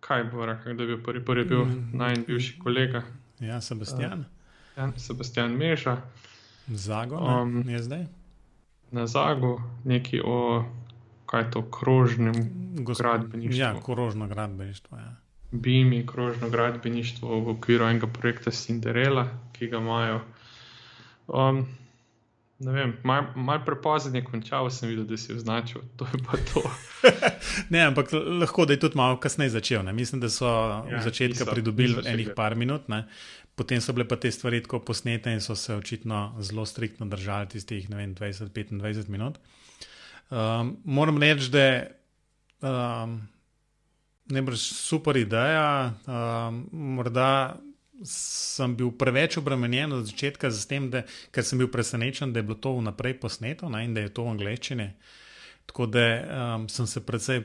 kaj 0.00 0.24
bo 0.32 0.46
rekel, 0.46 0.74
da 0.74 0.82
je 0.82 0.88
bil 0.94 1.02
prvi, 1.04 1.24
prvi 1.24 1.44
bil 1.44 1.64
mm. 1.64 1.90
najbivši 1.92 2.58
kolega? 2.58 3.02
Ja, 3.40 3.60
Sebastian. 3.60 4.24
Uh, 4.24 4.78
ja, 4.78 4.92
Sebastian 4.96 5.54
Meža. 5.54 6.00
Zago, 6.68 7.16
um, 7.16 7.62
je 7.68 7.82
zdaj 7.82 8.06
na 8.90 9.06
Zagu, 9.06 9.60
nekaj 9.84 10.20
o 10.24 10.64
kaj 11.26 11.50
to 11.50 11.70
krožnem 11.70 12.34
gradbeništvu. 12.74 13.60
Ja, 13.60 13.74
krožno 13.84 14.26
gradbeništvo. 14.26 14.98
Ja. 14.98 15.16
BIMI, 15.50 16.06
krožno 16.06 16.50
gradbeništvo 16.50 17.40
v 17.40 17.50
okviru 17.56 17.84
enega 17.88 18.06
projekta 18.06 18.50
Cinderella, 18.50 19.28
ki 19.52 19.68
ga 19.68 19.80
imajo. 19.80 20.20
Um, 21.28 21.64
ne 22.58 22.72
vem, 22.72 22.96
malo 23.04 23.32
mal 23.36 23.64
prepozno 23.64 24.16
je 24.16 24.24
končal, 24.24 24.70
sem 24.70 24.88
videl, 24.88 25.06
da 25.08 25.16
si 25.16 25.32
označil. 25.32 25.80
To 25.96 26.06
je 26.12 26.20
pa 26.26 26.36
to. 26.52 26.62
ne, 27.74 27.86
ampak 27.86 28.12
lahko 28.12 28.66
da 28.66 28.76
je 28.76 28.80
tudi 28.80 28.96
malo 28.96 29.16
kasneje 29.20 29.56
začel. 29.56 29.82
Ne? 29.84 29.92
Mislim, 29.92 30.20
da 30.20 30.28
so 30.28 30.48
ja, 30.48 30.98
v 30.98 31.02
začetku 31.02 31.48
pridobili 31.50 32.04
enih 32.04 32.34
par 32.36 32.56
minut. 32.56 32.88
Ne? 32.88 33.06
potem 33.58 33.82
so 33.82 33.92
bile 33.92 34.06
pa 34.06 34.16
te 34.16 34.30
stvari 34.30 34.62
tako 34.62 34.80
posnete 34.86 35.32
in 35.34 35.42
so 35.42 35.56
se 35.58 35.74
očitno 35.74 36.36
zelo 36.40 36.66
striktno 36.66 37.06
držali 37.06 37.48
tistih 37.48 37.88
20-25 37.90 39.08
minut. 39.08 39.38
Um, 40.30 40.76
moram 40.84 41.18
reči, 41.18 41.50
da 41.50 41.62
je 41.62 41.78
um, 42.60 43.18
najbrž 44.32 44.60
super 44.76 45.16
ideja. 45.16 45.94
Um, 46.06 46.66
morda 46.96 47.58
sem 48.06 48.76
bil 48.78 48.92
preveč 48.94 49.38
obremenjen 49.40 49.92
od 49.92 50.06
začetka 50.06 50.50
z 50.54 50.66
tem, 50.70 50.90
da, 50.90 51.02
ker 51.34 51.44
sem 51.44 51.58
bil 51.58 51.70
presenečen, 51.72 52.32
da 52.32 52.40
je 52.40 52.46
bilo 52.46 52.58
to 52.62 52.76
vnaprej 52.76 53.18
posneto 53.18 53.68
ne, 53.68 53.84
in 53.84 53.94
da 53.94 54.04
je 54.04 54.12
to 54.14 54.26
v 54.28 54.34
angleščini. 54.36 54.88
Tako 55.68 55.88
da 55.90 56.04
um, 56.06 56.68
sem 56.70 56.86
se 56.86 57.02
predvsej 57.04 57.42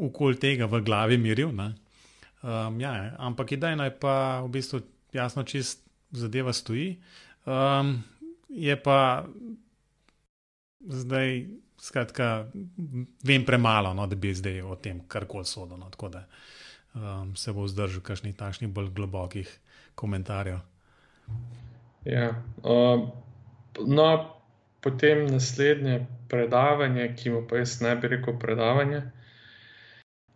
okoli 0.00 0.38
tega 0.40 0.70
v 0.70 0.80
glavi 0.84 1.18
miril. 1.18 1.50
Um, 1.50 2.80
ja, 2.80 3.14
ampak 3.18 3.56
ideja 3.58 3.88
je 3.88 3.94
pa 3.98 4.40
v 4.46 4.52
bistvu 4.54 4.84
jasno, 5.12 5.42
čist 5.42 5.82
zadeva 6.14 6.52
stoji. 6.52 7.00
Um, 7.44 7.98
je 8.48 8.76
pa 8.78 9.26
zdaj, 10.86 11.46
skratka, 11.84 12.46
vem 13.24 13.44
premalo, 13.44 13.94
no, 13.94 14.06
da 14.06 14.16
bi 14.16 14.32
zdaj 14.34 14.62
o 14.62 14.76
tem 14.80 15.02
karkoli 15.08 15.44
sodel. 15.44 15.76
No, 15.78 15.90
tako 15.92 16.08
da 16.08 16.24
um, 16.94 17.34
se 17.36 17.52
bo 17.52 17.66
vzdržal 17.66 18.02
kakšnih 18.02 18.36
takšnih 18.36 18.70
bolj 18.72 18.88
globokih 18.96 19.50
komentarjev. 19.94 20.62
Ja, 22.04 22.30
um, 22.62 23.10
no, 23.86 24.08
potem 24.80 25.26
naslednje 25.26 26.06
predavanje, 26.28 27.10
ki 27.16 27.30
mu 27.30 27.44
pa 27.48 27.60
jaz 27.60 27.80
ne 27.84 27.96
bi 27.96 28.08
rekel 28.16 28.38
predavanje. 28.38 29.02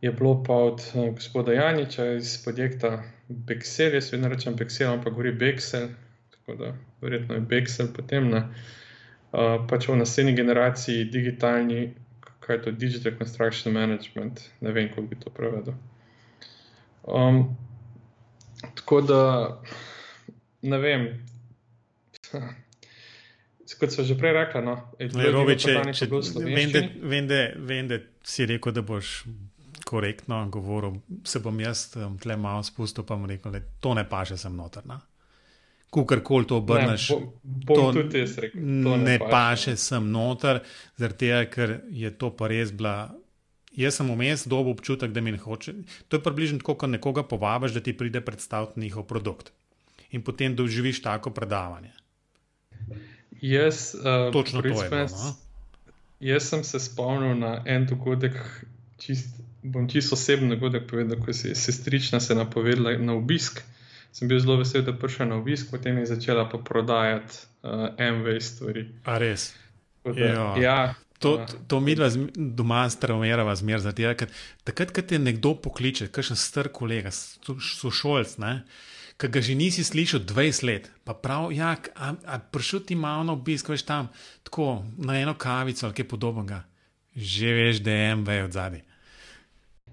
je 0.01 0.13
bilo 0.13 0.43
pa 0.47 0.55
od 0.55 0.83
uh, 0.95 1.15
gospoda 1.15 1.53
Janiča 1.53 2.13
iz 2.13 2.45
podjetja 2.45 3.03
Bexel, 3.29 3.95
jaz 3.95 4.13
vedno 4.13 4.29
rečem 4.29 4.57
Bexel, 4.57 4.93
ampak 4.93 5.13
govori 5.13 5.33
Bexel, 5.33 5.89
tako 6.31 6.55
da 6.55 6.75
verjetno 7.01 7.35
je 7.35 7.41
Bexel 7.41 7.89
potem 7.97 8.29
na. 8.31 8.55
Uh, 9.29 9.59
pač 9.69 9.89
v 9.89 9.97
naslednji 10.01 10.33
generaciji 10.39 11.05
digitalni, 11.13 11.95
kaj 12.41 12.57
je 12.57 12.63
to 12.63 12.71
Digital 12.71 13.13
Construction 13.19 13.75
Management, 13.75 14.41
ne 14.61 14.73
vem, 14.73 14.89
kako 14.89 15.03
bi 15.03 15.19
to 15.21 15.31
prevedel. 15.31 15.75
Um, 17.05 17.57
tako 18.75 19.01
da, 19.01 19.21
ne 20.63 20.79
vem. 20.79 21.09
Kot 23.79 23.93
so 23.95 24.03
že 24.03 24.17
prej 24.19 24.33
rekli, 24.33 24.63
no, 24.65 24.75
je 24.99 25.07
to 25.13 25.21
nekaj, 25.21 26.89
vem, 27.69 27.89
da 27.89 27.99
si 28.27 28.47
rekel, 28.49 28.73
da 28.75 28.83
boš 28.83 29.23
korektno 29.85 30.49
govoril, 30.51 30.97
se 31.25 31.39
bom 31.39 31.61
jaz 31.61 31.85
um, 31.97 32.17
tle 32.19 32.37
malo 32.37 32.63
spustil, 32.63 33.05
pa 33.05 33.15
bom 33.15 33.29
rekel, 33.29 33.53
da 33.53 33.61
to 33.81 33.95
ne 33.95 34.09
paše 34.09 34.37
sem 34.37 34.57
noter. 34.57 34.83
No. 34.89 34.99
Kukor 35.91 36.45
to 36.45 36.59
obrneš, 36.61 37.11
ne, 37.11 37.17
bo, 37.65 37.75
to, 37.75 37.93
tudi 37.93 38.21
rekel, 38.21 38.61
to 38.61 38.97
ne, 38.97 39.05
ne 39.05 39.17
paše 39.19 39.73
sem 39.81 40.11
noter, 40.13 40.61
zaradi 41.01 41.19
tega, 41.25 41.45
ker 41.49 41.73
je 41.89 42.11
to 42.13 42.29
pa 42.37 42.51
res 42.53 42.73
bila. 42.77 43.09
Jaz 43.79 43.97
sem 44.01 44.11
vmes 44.11 44.45
dobil 44.51 44.75
občutek, 44.75 45.15
da 45.15 45.23
mi 45.25 45.33
ne 45.33 45.39
hoče. 45.39 45.73
To 46.09 46.19
je 46.19 46.23
približno 46.25 46.61
tako, 46.61 46.75
kot 46.83 46.93
nekoga 46.93 47.23
povabiš, 47.23 47.77
da 47.79 47.81
ti 47.81 47.97
pride 47.97 48.21
predstaviti 48.21 48.81
njihov 48.81 49.07
produkt. 49.09 49.53
In 50.11 50.25
potem 50.25 50.57
doživiš 50.57 51.01
tako 51.05 51.31
predavanje. 51.31 51.93
Jaz, 53.41 53.95
uh, 53.95 54.33
Točno 54.33 54.63
to 54.63 54.69
je. 54.69 54.91
Bilo, 54.91 55.07
no? 55.07 55.35
Jaz 56.21 56.49
sem 56.51 56.65
se 56.65 56.81
spomnil 56.83 57.39
na 57.39 57.63
en 57.67 57.87
dogodek, 57.87 58.35
čist 58.99 59.39
bom 59.63 59.89
čisto 59.89 60.15
osebno 60.15 60.55
dogodek 60.55 60.91
povedal, 60.91 61.21
ko 61.23 61.31
je 61.31 61.55
sestrična 61.55 62.21
se 62.21 62.35
napovedala 62.35 62.99
na 62.99 63.15
obisk. 63.15 63.63
Sem 64.13 64.29
bil 64.29 64.41
zelo 64.41 64.57
vesel, 64.59 64.83
da 64.83 64.95
je 64.95 64.99
prišla 64.99 65.29
na 65.31 65.37
obisk, 65.39 65.71
potem 65.71 65.99
je 66.01 66.07
začela 66.11 66.49
pa 66.49 66.59
prodajati 66.59 67.45
uh, 67.63 67.93
MV 67.99 68.41
stvari. 68.41 68.87
A 69.05 69.19
res? 69.19 69.53
Da, 70.05 70.15
ja. 70.17 70.47
ja. 70.59 70.79
To, 71.19 71.37
to, 71.37 71.59
to 71.67 71.81
mi 71.81 71.97
dva 71.99 72.09
doma 72.35 72.85
straumirava 72.91 73.55
zmer, 73.59 73.83
zato 73.83 74.15
ker 74.15 74.31
takrat, 74.65 74.93
ko 74.95 75.03
te 75.03 75.19
nekdo 75.19 75.57
pokliče, 75.59 76.13
kakšen 76.15 76.39
star 76.39 76.71
kolega, 76.71 77.11
sošolc, 77.11 78.39
ki 79.19 79.31
ga 79.35 79.43
že 79.43 79.57
nisi 79.59 79.83
slišal 79.83 80.23
20 80.23 80.67
let, 80.69 80.87
pa 81.03 81.17
prav, 81.19 81.51
ja, 81.51 81.75
a, 81.75 82.15
a 82.15 82.39
prišel 82.39 82.87
ti 82.87 82.95
malo 82.95 83.27
na 83.27 83.35
obisk, 83.35 83.73
veš 83.75 83.83
tam, 83.83 84.13
tako 84.47 84.85
na 84.95 85.19
eno 85.19 85.35
kavico 85.35 85.89
ali 85.89 85.99
kaj 85.99 86.07
podobnega, 86.07 86.63
že 87.19 87.51
veš, 87.51 87.83
da 87.83 87.99
je 87.99 88.15
MV 88.15 88.39
od 88.47 88.55
zadaj. 88.55 88.88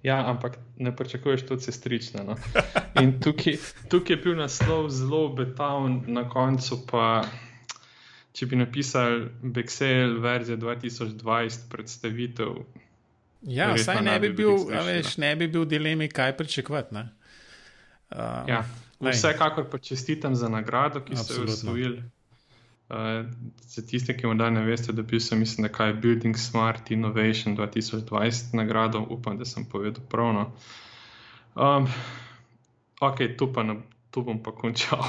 Ja, 0.05 0.29
ampak 0.29 0.57
ne 0.77 0.95
pričakuješ 0.95 1.45
to 1.45 1.59
sestrično. 1.59 2.23
No? 2.23 2.35
In 3.01 3.15
tukaj, 3.21 3.57
tukaj 3.89 4.13
je 4.13 4.21
bil 4.21 4.35
naslov 4.37 4.89
zelo 4.93 5.23
obetaven, 5.25 6.03
na 6.07 6.27
koncu 6.29 6.77
pa, 6.85 7.23
če 8.37 8.45
bi 8.45 8.59
napisali 8.59 9.25
Bexel 9.41 10.19
verzija 10.21 10.57
2020 10.61 11.65
predstavitev. 11.71 12.53
Ja, 13.41 13.71
saj 13.77 14.03
ne 14.05 14.19
bi, 14.19 14.29
bil, 14.29 14.53
veš, 14.69 15.17
ne 15.17 15.35
bi 15.35 15.47
bil 15.47 15.65
dilemi, 15.65 16.09
kaj 16.09 16.37
pričakovati. 16.37 16.95
Uh, 16.95 18.45
ja, 18.49 18.61
vsekakor 19.01 19.69
pa 19.71 19.77
čestitam 19.77 20.35
za 20.35 20.49
nagrado, 20.49 21.01
ki 21.01 21.17
ste 21.17 21.33
jo 21.33 21.49
osvojili. 21.49 22.03
Uh, 22.89 23.25
za 23.67 23.81
tiste, 23.81 24.13
ki 24.17 24.27
morda 24.27 24.51
ne 24.53 24.61
veste, 24.61 24.93
da 24.93 25.01
bil 25.01 25.19
sem, 25.19 25.39
mislim, 25.39 25.67
da 25.67 25.85
je 25.85 25.93
Building 25.93 26.37
Smart 26.37 26.91
Innovation 26.91 27.57
2020 27.57 28.53
nagrado, 28.53 29.05
upam, 29.09 29.37
da 29.37 29.45
sem 29.45 29.65
povedal 29.65 30.03
pravno. 30.09 30.51
Um, 31.55 31.87
ok, 33.01 33.17
tu, 33.37 33.53
pa 33.53 33.63
ne, 33.63 33.75
tu 34.11 34.21
bom 34.21 34.43
pa 34.43 34.51
končal. 34.51 35.01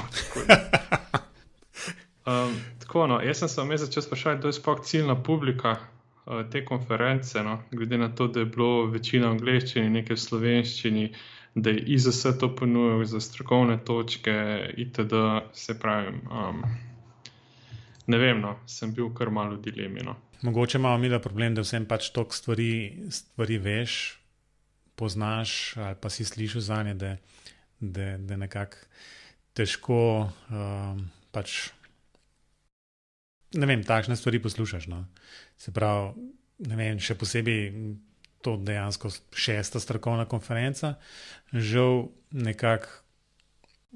um, 2.26 2.56
tako, 2.78 3.06
no, 3.06 3.20
jaz 3.20 3.38
sem 3.38 3.48
se 3.48 3.60
vam 3.60 3.76
začel 3.76 4.02
sprašovati, 4.02 4.38
kdo 4.38 4.48
je 4.48 4.52
sploh 4.52 4.80
ciljna 4.80 5.22
publika 5.22 5.76
uh, 5.76 6.48
te 6.50 6.64
konference, 6.64 7.42
no, 7.42 7.58
glede 7.70 7.98
na 7.98 8.08
to, 8.08 8.28
da 8.28 8.40
je 8.40 8.46
bilo 8.46 8.86
večina 8.86 9.28
v 9.28 9.36
angleščini, 9.36 9.92
nekaj 10.00 10.16
v 10.16 10.20
slovenščini. 10.20 11.06
Da 11.54 11.70
je 11.70 11.84
IZS 11.96 12.38
to 12.40 12.54
ponudil 12.56 13.04
za 13.04 13.20
strokovne 13.20 13.78
točke, 13.84 14.32
itd., 14.76 15.22
se 15.52 15.78
pravi. 15.78 16.12
Um, 16.28 16.64
ne 18.06 18.18
vem, 18.18 18.40
no, 18.40 18.56
sem 18.70 18.92
bil 18.94 19.10
kar 19.14 19.30
malo 19.30 19.56
v 19.56 19.66
dilemi. 19.66 20.04
No. 20.06 20.16
Mogoče 20.46 20.78
imamo 20.78 20.98
mi 20.98 21.08
da 21.08 21.20
problem, 21.22 21.54
da 21.54 21.64
vsem 21.64 21.86
pač 21.88 22.10
toliko 22.14 22.36
stvari, 22.36 22.70
stvari 23.10 23.58
veš, 23.58 23.96
poznaš 24.96 25.76
ali 25.76 25.96
pa 26.00 26.10
si 26.10 26.24
slišal 26.24 26.60
za 26.60 26.82
nje, 26.82 26.94
da, 26.94 27.16
da, 27.80 28.16
da 28.18 28.36
nekako 28.36 28.76
težko 29.56 30.00
um, 30.50 31.06
pač. 31.32 31.70
Ne 33.56 33.66
vem, 33.68 33.84
takšne 33.84 34.16
stvari 34.16 34.42
poslušaš. 34.42 34.88
No. 34.92 35.04
Se 35.56 35.72
pravi, 35.72 36.28
ne 36.68 36.76
vem, 36.76 37.00
še 37.00 37.16
posebej 37.16 37.70
to 38.44 38.56
dejansko 38.60 39.10
šesta 39.34 39.80
strokovna 39.80 40.26
konferenca, 40.28 40.94
žal 41.52 42.08
nekako 42.30 43.02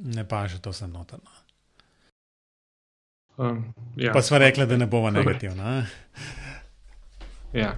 ne 0.01 0.25
paše 0.29 0.59
to 0.65 0.73
sem 0.73 0.91
notrno. 0.93 1.40
Um, 3.41 3.75
ja. 3.97 4.13
Pa 4.13 4.23
smo 4.23 4.39
rekli, 4.39 4.67
da 4.67 4.77
ne 4.77 4.87
bomo 4.87 5.11
negativni. 5.11 5.63
Ja. 7.53 7.77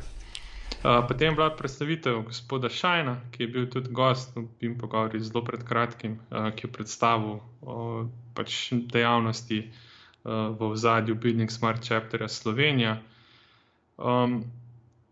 Uh, 0.84 1.06
potem 1.08 1.28
je 1.28 1.34
bila 1.34 1.56
predstavitev 1.56 2.22
gospoda 2.22 2.68
Šajna, 2.68 3.16
ki 3.30 3.42
je 3.42 3.48
bil 3.48 3.68
tudi 3.70 3.90
gost, 3.90 4.34
bi 4.34 4.66
jim 4.66 4.74
pogovoril 4.78 5.22
zelo 5.22 5.44
pred 5.44 5.62
kratkim, 5.64 6.18
uh, 6.30 6.50
ki 6.50 6.66
je 6.66 6.72
predstavil 6.72 7.38
uh, 7.60 8.08
pač 8.34 8.72
dejavnosti 8.72 9.60
uh, 9.62 10.50
v 10.58 10.72
zadju 10.76 11.14
Building 11.14 11.50
Smart 11.50 11.86
Chapterja 11.86 12.28
Slovenija. 12.28 12.96
Um, 13.98 14.42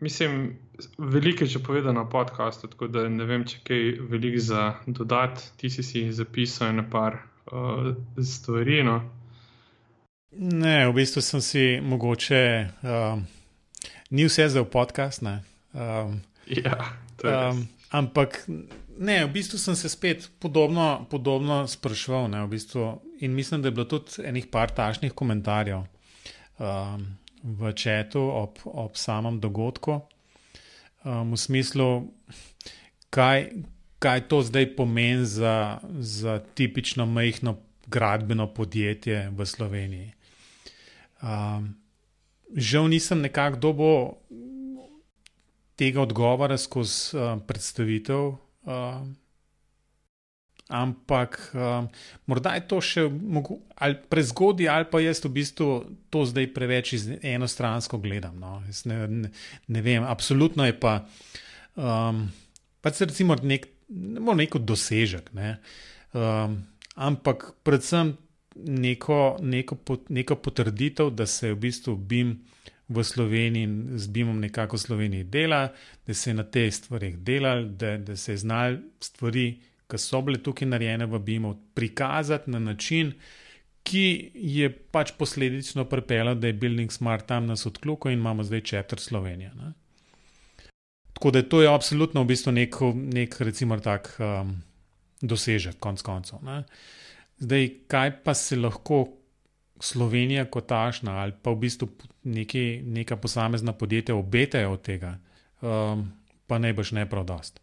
mislim, 0.01 0.59
veliko 0.99 1.45
je 1.45 1.55
že 1.55 1.63
povedano 1.63 2.03
na 2.03 2.09
podkastu, 2.09 2.69
tako 2.69 2.91
da 2.91 3.07
ne 3.09 3.25
vem, 3.25 3.47
če 3.47 3.63
kaj 3.65 3.87
veliko 4.11 4.43
za 4.43 4.75
dodati. 4.87 5.47
Ti 5.57 5.71
si 5.71 5.83
si 5.83 6.13
zapisal 6.13 6.75
na 6.75 6.83
par 6.91 7.23
uh, 7.53 7.95
stvari. 8.19 8.83
No? 8.83 9.20
Ne, 10.31 10.87
v 10.87 10.95
bistvu 10.95 11.23
sem 11.23 11.41
si 11.43 11.65
mogoče, 11.83 12.69
um, 12.87 13.27
ni 14.11 14.25
vse 14.29 14.49
za 14.49 14.63
podcast. 14.65 15.23
Um, 15.23 16.21
ja, 16.47 16.77
um, 17.25 17.67
ampak 17.91 18.45
ne, 18.99 19.25
v 19.27 19.31
bistvu 19.33 19.59
sem 19.59 19.75
se 19.75 19.89
spet 19.89 20.31
podobno, 20.39 21.07
podobno 21.11 21.67
sprašval. 21.67 22.29
Ne, 22.31 22.45
v 22.47 22.55
bistvu, 22.55 23.01
in 23.19 23.35
mislim, 23.35 23.63
da 23.63 23.69
je 23.69 23.75
bilo 23.75 23.89
tudi 23.91 24.23
enih 24.23 24.47
par 24.47 24.71
tašnih 24.71 25.13
komentarjev 25.13 25.83
um, 25.83 27.07
v 27.43 27.73
četu 27.75 28.23
ob, 28.23 28.63
ob 28.65 28.95
samem 28.95 29.41
dogodku, 29.41 29.99
um, 31.03 31.35
v 31.35 31.41
smislu, 31.43 31.89
kaj, 33.11 33.51
kaj 33.99 34.29
to 34.31 34.43
zdaj 34.47 34.77
pomeni 34.79 35.27
za, 35.27 35.83
za 35.99 36.39
tipično 36.55 37.07
majhno 37.07 37.59
gradbeno 37.91 38.47
podjetje 38.55 39.27
v 39.35 39.47
Sloveniji. 39.47 40.20
Um, 41.21 41.75
žal 42.57 42.89
nisem 42.89 43.21
nekako 43.21 43.57
dobo 43.61 43.91
tega 45.77 46.03
odgovora 46.03 46.59
skozi 46.59 47.17
uh, 47.17 47.41
predstavitev, 47.47 48.35
uh, 48.69 49.01
ampak 50.71 51.51
um, 51.55 51.89
morda 52.31 52.55
je 52.55 52.65
to 52.71 52.79
še 52.85 53.05
ali 53.75 53.99
prezgodaj, 54.13 54.69
ali 54.71 54.87
pa 54.87 55.01
jaz 55.03 55.23
v 55.25 55.33
bistvu 55.35 55.69
to 56.13 56.25
zdaj 56.29 56.47
preveč 56.55 56.95
enostransko 57.21 57.99
gledam. 57.99 58.39
No. 58.39 58.61
Ne, 58.87 59.01
ne, 59.09 59.33
ne 59.67 59.83
vem, 59.83 60.07
absolutno 60.07 60.65
je 60.69 60.77
pa. 60.79 61.01
Um, 61.75 62.29
pa 62.81 62.93
se 62.95 63.09
recimo 63.11 63.35
nek, 63.43 63.67
ne 63.89 64.37
neko 64.45 64.63
dosežek, 64.63 65.33
ne. 65.35 65.59
um, 66.15 66.61
ampak 66.95 67.51
predvsem 67.67 68.15
neko, 68.67 69.39
neko, 69.43 69.77
neko 70.09 70.37
potrditev, 70.37 71.11
da 71.11 71.27
se 71.27 71.49
je 71.49 71.55
v 71.55 71.59
bistvu 71.59 71.97
BIM 71.97 72.39
v 72.89 73.05
Sloveniji 73.05 73.63
in 73.63 73.99
z 73.99 74.07
BIM-om 74.11 74.41
nekako 74.41 74.77
v 74.77 74.81
Sloveniji 74.81 75.25
dela, 75.25 75.69
da 76.07 76.15
se 76.15 76.31
je 76.31 76.35
na 76.35 76.45
teh 76.45 76.73
stvarih 76.75 77.19
delal, 77.19 77.65
da, 77.65 77.97
da 77.97 78.17
se 78.17 78.33
je 78.33 78.43
znal 78.43 78.81
stvari, 79.01 79.61
ki 79.91 79.99
so 79.99 80.23
bile 80.23 80.43
tukaj 80.43 80.69
narejene 80.69 81.07
v 81.07 81.19
BIM-u, 81.19 81.55
prikazati 81.75 82.51
na 82.51 82.59
način, 82.59 83.13
ki 83.83 84.31
je 84.35 84.71
pač 84.71 85.13
posledično 85.19 85.85
pripeljal, 85.85 86.35
da 86.35 86.47
je 86.47 86.53
Building 86.53 86.93
Smart 86.93 87.27
tam 87.27 87.47
nas 87.47 87.67
odklukal 87.67 88.13
in 88.13 88.19
imamo 88.19 88.45
zdaj 88.45 88.61
četrt 88.61 89.01
Slovenije. 89.01 89.53
Ne? 89.55 89.73
Tako 91.13 91.31
da 91.31 91.43
to 91.43 91.63
je 91.63 91.69
absolutno 91.75 92.23
v 92.23 92.27
bistvu 92.27 92.53
nek, 92.53 92.77
nek 92.95 93.41
recimo 93.41 93.79
tak 93.81 94.17
um, 94.19 94.55
dosežek, 95.21 95.79
konc 95.81 96.03
koncev. 96.03 96.39
Zdaj, 97.41 97.71
kaj 97.89 98.13
pa 98.25 98.35
se 98.35 98.57
lahko 98.57 99.07
Slovenija 99.81 100.45
kot 100.45 100.67
tašna 100.67 101.17
ali 101.23 101.33
pa 101.43 101.51
v 101.51 101.57
bistvu 101.57 101.89
neki, 102.25 102.83
neka 102.85 103.17
posamezna 103.17 103.73
podjetja 103.73 104.15
obetajo 104.15 104.73
od 104.73 104.83
tega, 104.83 105.17
um, 105.61 106.05
pa 106.47 106.59
ne 106.59 106.73
boš 106.73 106.93
ne 106.93 107.07
prav 107.09 107.25
dost. 107.25 107.61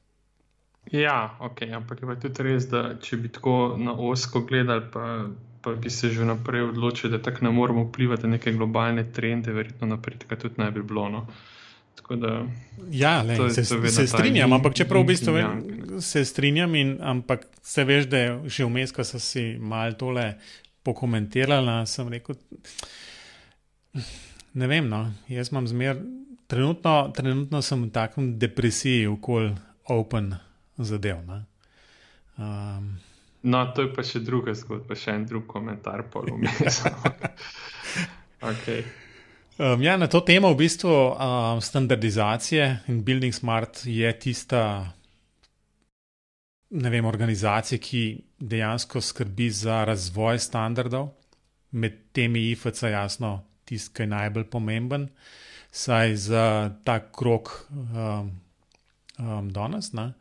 Ja, 0.92 1.38
ok, 1.40 1.62
ampak 1.76 2.02
je 2.02 2.08
pa 2.08 2.16
tudi 2.16 2.44
res, 2.44 2.70
da 2.72 2.96
če 3.02 3.18
bi 3.18 3.30
tako 3.30 3.76
na 3.78 3.94
osko 3.94 4.42
gledali, 4.48 4.86
pa, 4.94 5.28
pa 5.62 5.76
bi 5.76 5.90
se 5.90 6.10
že 6.10 6.26
naprej 6.26 6.70
odločili, 6.70 7.12
da 7.12 7.22
tako 7.24 7.46
ne 7.46 7.52
moramo 7.52 7.84
vplivati 7.84 8.24
na 8.24 8.38
neke 8.38 8.54
globalne 8.56 9.04
trende, 9.14 9.52
verjetno 9.52 9.88
napredka 9.88 10.40
tudi 10.40 10.62
ne 10.62 10.72
bi 10.72 10.84
bilo. 10.84 11.10
No. 11.10 11.28
Da, 12.10 12.46
ja, 12.92 13.22
le, 13.22 13.50
se, 13.52 13.64
se 13.66 14.08
strinjam, 14.08 14.54
ampak 14.54 14.78
čeprav 14.80 15.04
v 15.04 15.08
bistvu 15.12 15.34
in 15.38 16.02
se 16.02 16.24
strinjam, 16.26 16.76
in, 16.76 16.94
ampak 17.02 17.44
se 17.68 17.84
veš, 17.84 18.06
da 18.08 18.18
je 18.18 18.50
že 18.56 18.66
vmes, 18.66 18.94
ko 18.96 19.04
so 19.04 19.20
si 19.20 19.58
mal 19.60 19.98
tole 20.00 20.38
pokomentirala, 20.88 21.82
sem 21.86 22.08
rekel, 22.08 22.38
ne 24.54 24.70
vem, 24.72 24.88
no, 24.88 25.02
jaz 25.28 25.52
imam 25.52 25.68
zmer, 25.68 26.00
trenutno, 26.48 27.12
trenutno 27.16 27.62
sem 27.62 27.84
v 27.84 27.92
takem 27.92 28.32
depresiji, 28.40 29.10
okol 29.12 29.52
open 29.92 30.32
zadev. 30.80 31.20
Um, 32.38 32.94
no, 33.44 33.66
to 33.76 33.84
je 33.84 33.92
pa 33.92 34.06
še 34.06 34.24
druga 34.24 34.56
zgodba, 34.56 34.96
še 34.96 35.18
en 35.18 35.28
drug 35.28 35.44
komentar, 35.52 36.06
polumiješ. 36.14 36.86
okay. 38.52 38.86
um, 39.60 39.84
ja, 39.84 40.00
na 40.00 40.08
to 40.08 40.24
temo 40.24 40.54
v 40.56 40.64
bistvu 40.64 40.94
um, 40.94 41.60
standardizacije 41.60 42.70
in 42.88 43.04
Building 43.04 43.36
Smart 43.36 43.84
je 43.84 44.14
tista. 44.16 44.94
Ne 46.70 46.90
vem, 46.92 47.06
organizacija, 47.06 47.80
ki 47.80 48.02
dejansko 48.40 49.02
skrbi 49.02 49.50
za 49.50 49.84
razvoj 49.88 50.40
standardov, 50.40 51.14
med 51.72 52.02
temi 52.12 52.50
IFC, 52.52 52.84
jasno, 52.92 53.38
tisti, 53.66 53.94
ki 53.94 54.04
je 54.04 54.12
najbolj 54.12 54.50
pomemben, 54.52 55.08
saj 55.72 56.16
za 56.16 56.44
ta 56.84 57.00
krok 57.12 57.54
um, 57.72 58.32
um, 59.20 59.50
danes. 59.54 59.94
Uh, 59.94 60.12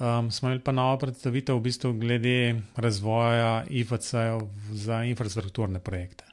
Um, 0.00 0.30
smo 0.30 0.48
imeli 0.48 0.62
pa 0.64 0.72
novo 0.72 0.96
predstavitev 0.98 1.58
v 1.58 1.60
bistvu 1.60 1.92
glede 1.92 2.62
razvoja 2.76 3.64
IFC-jev 3.68 4.40
za 4.72 5.02
infrastrukturne 5.04 5.80
projekte. 5.80 6.24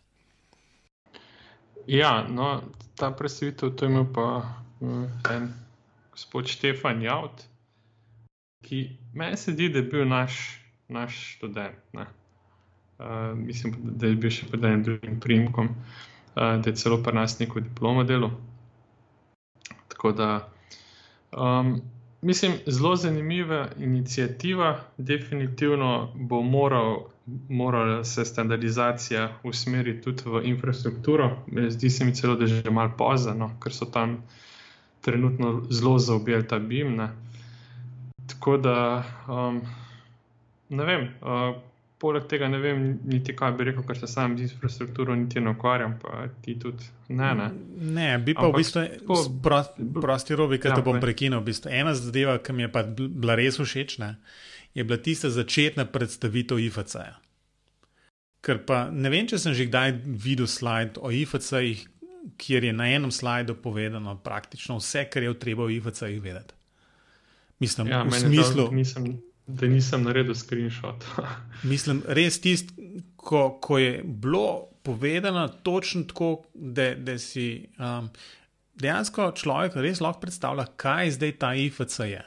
Ja, 1.87 2.23
no, 2.29 2.61
ta 2.95 3.11
predstavitev 3.11 3.73
je 3.81 3.89
imel 3.89 4.05
pa 4.15 4.55
um, 4.79 5.03
en 5.31 5.51
gospod 6.11 6.47
Štefan 6.47 7.03
Jaut, 7.03 7.43
ki 8.61 8.97
meni 9.13 9.37
se 9.37 9.51
zdi, 9.51 9.69
da 9.69 9.79
je 9.79 9.89
bil 9.91 10.07
naš, 10.07 10.59
naš 10.87 11.17
študent. 11.35 11.75
Uh, 11.93 12.05
mislim, 13.35 13.75
da 13.81 14.07
je 14.07 14.15
bil 14.15 14.33
še 14.33 14.47
pod 14.51 14.63
enim 14.65 14.83
drugim 14.83 15.19
primkom, 15.19 15.69
uh, 15.69 16.57
da 16.61 16.69
je 16.69 16.75
celo 16.75 16.97
pri 17.03 17.13
nas 17.15 17.39
neko 17.39 17.61
diplomo 17.61 18.03
delo. 18.03 18.31
Tako 19.87 20.11
da. 20.11 20.31
Um, 21.31 21.77
Mislim, 22.21 22.53
zelo 22.65 22.95
zanimiva 22.95 23.67
inicijativa. 23.79 24.79
Definitivno 24.97 26.11
bo 26.15 26.41
moral, 26.41 26.97
morala 27.49 28.03
se 28.03 28.25
standardizacija 28.25 29.37
usmeriti 29.43 30.01
tudi 30.01 30.23
v 30.25 30.41
infrastrukturo. 30.43 31.37
Zdi 31.69 31.89
se 31.89 32.05
mi 32.05 32.15
celo, 32.15 32.35
da 32.35 32.43
je 32.43 32.47
že 32.47 32.71
malo 32.71 32.91
pozno, 32.97 33.51
ker 33.63 33.73
so 33.73 33.85
tam 33.85 34.23
trenutno 35.01 35.61
zelo 35.69 35.99
zaobjeli 35.99 36.47
ta 36.47 36.59
BIM. 36.59 36.95
Ne. 36.95 37.09
Tako 38.27 38.57
da 38.57 38.77
um, 39.27 39.61
ne 40.69 40.85
vem. 40.85 41.09
Uh, 41.21 41.55
poleg 41.97 42.27
tega 42.29 42.47
ne 42.49 42.59
vem, 42.61 42.81
niti 43.09 43.33
kaj 43.35 43.53
bi 43.57 43.67
rekel, 43.71 43.85
ker 43.87 43.97
se 43.97 44.07
sam 44.09 44.35
z 44.37 44.45
infrastrukturo 44.45 45.15
niti 45.17 45.41
ne 45.41 45.53
ukvarjam, 45.55 45.95
pa 46.01 46.27
ti 46.45 46.57
tudi 46.59 46.85
ne. 47.09 47.31
Ne, 47.39 47.47
ne 47.97 48.09
bi 48.21 48.35
pa 48.37 48.45
Ampak, 48.45 48.53
v 48.53 48.61
bistvu 48.61 49.23
prost, 49.43 49.79
prosti 50.01 50.37
robi, 50.37 50.59
ker 50.61 50.75
ja, 50.75 50.77
te 50.77 50.85
bom 50.85 50.99
prekinil. 51.01 51.41
V 51.41 51.49
bistvu. 51.49 51.73
Ena 51.73 51.95
zadeva, 51.97 52.37
ki 52.37 52.53
mi 52.53 52.67
je 52.67 52.71
pa 52.73 52.83
bila 52.85 53.37
res 53.39 53.57
všeč, 53.61 53.97
ne, 54.03 54.13
je 54.77 54.85
bila 54.85 54.99
tista 55.01 55.31
začetna 55.33 55.87
predstavitev 55.89 56.61
IFC-ja. 56.67 57.15
Ker 58.45 58.61
pa 58.67 58.85
ne 58.93 59.09
vem, 59.11 59.25
če 59.27 59.41
sem 59.41 59.55
že 59.57 59.65
kdaj 59.67 59.97
videl 60.05 60.47
slide 60.47 61.01
o 61.01 61.09
IFC-jih, 61.09 61.87
kjer 62.37 62.67
je 62.67 62.75
na 62.75 62.91
enem 62.91 63.11
slajdu 63.11 63.55
povedano 63.63 64.13
praktično 64.21 64.77
vse, 64.77 65.07
kar 65.09 65.25
je 65.25 65.33
treba 65.39 65.65
o 65.65 65.71
IFC-jih 65.73 66.21
vedeti. 66.21 66.56
Mislim, 67.59 67.87
ja, 67.87 68.03
v 68.03 68.19
smislu. 68.19 68.69
Nisem, 68.71 69.21
da 69.47 69.67
nisem 69.67 70.03
naredil 70.03 70.35
screenshot. 70.35 71.05
Mislim, 71.71 72.03
res 72.07 72.41
tisti, 72.41 73.03
ko, 73.15 73.57
ko 73.61 73.77
je 73.77 74.01
bilo 74.03 74.67
povedano 74.83 75.47
točno 75.47 76.03
tako, 76.03 76.43
da, 76.53 76.93
da 76.95 77.17
si 77.19 77.67
um, 77.79 78.09
dejansko 78.79 79.31
človek 79.35 79.75
res 79.75 80.01
lahko 80.03 80.21
predstavlja, 80.23 80.67
kaj 80.79 81.11
zdaj 81.17 81.35
ta 81.41 81.53
IFC 81.55 81.99
je. 82.07 82.23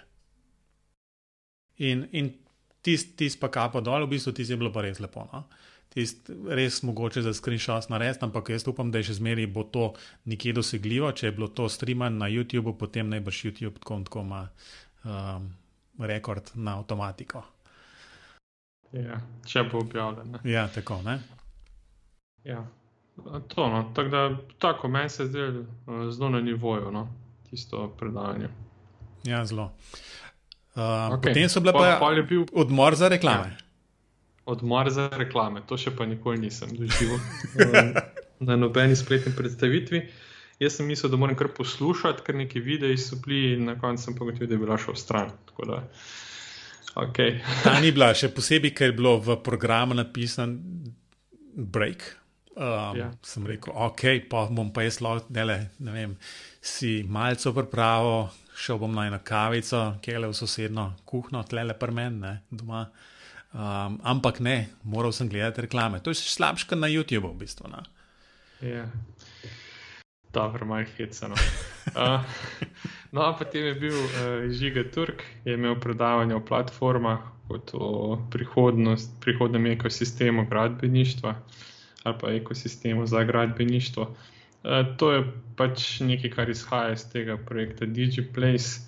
In, 1.80 2.04
in 2.12 2.34
tisti 2.82 3.16
tis 3.16 3.36
pa 3.40 3.48
kapo 3.52 3.80
dol, 3.80 4.04
v 4.04 4.16
bistvu 4.16 4.34
tisti 4.36 4.56
je 4.56 4.60
bilo 4.60 4.72
pa 4.72 4.84
res 4.84 5.00
lepo. 5.00 5.24
No? 5.32 5.46
Tist 5.90 6.28
res 6.46 6.82
mogoče 6.86 7.22
za 7.24 7.32
screenshot 7.34 7.88
narediti, 7.90 8.24
ampak 8.26 8.52
jaz 8.52 8.66
upam, 8.70 8.92
da 8.92 9.00
je 9.00 9.10
še 9.10 9.18
zmeraj 9.18 9.48
bo 9.50 9.64
to 9.66 9.88
nekje 10.30 10.54
dosegljivo. 10.60 11.10
Če 11.16 11.30
je 11.30 11.34
bilo 11.38 11.48
to 11.48 11.66
streamano 11.72 12.20
na 12.20 12.28
YouTubu, 12.30 12.76
potem 12.78 13.10
najbrž 13.10 13.42
YouTube 13.48 13.80
tako, 13.80 14.02
tako 14.06 14.22
ima 14.28 14.44
um, 15.04 15.48
rekord 15.98 16.50
na 16.54 16.76
avtomatiko. 16.78 17.42
Ja, 18.92 19.20
če 19.46 19.62
bo 19.70 19.84
objavljen. 19.84 20.38
Ja, 20.44 20.66
tako 20.68 21.02
ne. 21.02 21.20
Ja. 22.44 22.64
To, 23.48 23.68
no. 23.68 23.92
tako 23.94 24.08
da, 24.08 24.36
tako 24.58 24.88
meni 24.88 25.08
se 25.08 25.26
zdi 25.26 25.38
eh, 25.38 25.64
zelo 26.10 26.30
na 26.30 26.40
nivoju, 26.40 26.90
no. 26.90 27.08
tisto 27.50 27.88
predavanje. 27.98 28.48
Ja, 29.24 29.44
zelo. 29.44 29.72
Uh, 30.74 30.82
okay. 30.82 31.28
Potem 31.28 31.48
so 31.48 31.60
bile 31.60 31.72
pa, 31.72 31.98
pa 32.00 32.22
bil... 32.22 32.46
odmor 32.52 32.94
za 32.94 33.08
reklame. 33.08 33.50
Ja. 33.50 33.56
Odmor 34.44 34.90
za 34.90 35.08
reklame, 35.12 35.62
to 35.66 35.76
še 35.76 35.92
pa 35.96 36.06
nikoli 36.06 36.38
nisem 36.40 36.70
doživel 36.74 37.18
na 38.48 38.56
nobeni 38.56 38.96
spletni 38.96 39.34
predstavitvi. 39.36 40.00
Jaz 40.60 40.76
sem 40.76 40.86
mislil, 40.86 41.08
da 41.08 41.16
moram 41.16 41.36
kar 41.36 41.48
poslušati, 41.56 42.20
ker 42.26 42.36
neki 42.36 42.60
videi 42.60 42.98
so 43.00 43.16
bili, 43.24 43.54
in 43.56 43.64
na 43.70 43.78
koncu 43.80 44.04
sem 44.04 44.16
pogledal, 44.16 44.48
da 44.48 44.54
je 44.54 44.60
bila 44.60 44.76
šel 44.78 44.96
stran. 44.96 45.30
Da, 45.66 45.78
okay. 47.00 47.38
Ta 47.64 47.78
ni 47.80 47.92
bila, 47.96 48.10
še 48.14 48.28
posebej, 48.36 48.74
ker 48.76 48.90
je 48.90 48.96
bilo 48.98 49.14
v 49.24 49.38
programu 49.44 49.96
napisan 49.96 50.58
break. 51.56 52.04
Um, 52.60 52.98
ja. 52.98 53.06
Sem 53.24 53.46
rekel, 53.48 53.72
ok, 53.72 54.04
pa 54.28 54.42
bom 54.52 54.68
pa 54.74 54.84
jaz 54.84 54.98
lahko, 55.00 55.32
ne, 55.32 55.56
ne 55.80 55.94
vem, 55.94 56.12
si 56.60 56.98
malce 57.08 57.54
pripravo, 57.56 58.26
šel 58.60 58.82
bom 58.82 58.92
na 58.92 59.06
eno 59.08 59.20
kavico, 59.24 59.80
ki 60.04 60.12
je 60.12 60.20
le 60.20 60.28
v 60.28 60.36
sosedno 60.36 60.84
kuhno, 61.08 61.40
tle 61.48 61.64
le 61.70 61.78
prmen, 61.78 62.20
ne, 62.20 62.34
doma. 62.52 62.82
Um, 63.50 63.96
ampak 64.06 64.42
ne, 64.44 64.58
moral 64.84 65.16
sem 65.16 65.30
gledati 65.30 65.64
reklame. 65.64 66.02
To 66.04 66.12
je 66.12 66.20
slabše 66.20 66.76
na 66.76 66.92
YouTubu, 66.92 67.32
v 67.32 67.40
bistvu. 67.40 67.72
Ja. 68.60 68.84
Dobro, 70.32 70.66
malo 70.66 70.84
hecano. 70.96 71.34
Uh, 71.96 72.22
no, 73.12 73.34
potem 73.38 73.64
je 73.66 73.74
bil 73.74 73.96
uh, 73.98 74.50
Žiga 74.50 74.84
Turk, 74.94 75.22
je 75.44 75.54
imel 75.54 75.74
predavanje 75.80 76.34
o 76.34 76.44
platformah, 76.44 77.18
kot 77.48 77.70
o 77.74 78.18
prihodnem 79.20 79.66
ekosistemu 79.66 80.46
gradbeništva 80.50 81.34
ali 82.04 82.16
pa 82.20 82.30
ekosistemu 82.30 83.06
za 83.06 83.24
gradbeništvo. 83.24 84.02
Uh, 84.02 84.96
to 84.96 85.12
je 85.12 85.24
pač 85.56 86.00
nekaj, 86.00 86.30
kar 86.30 86.50
izhaja 86.50 86.92
iz 86.92 87.04
tega 87.12 87.36
projekta 87.36 87.86
DigiPlace. 87.86 88.80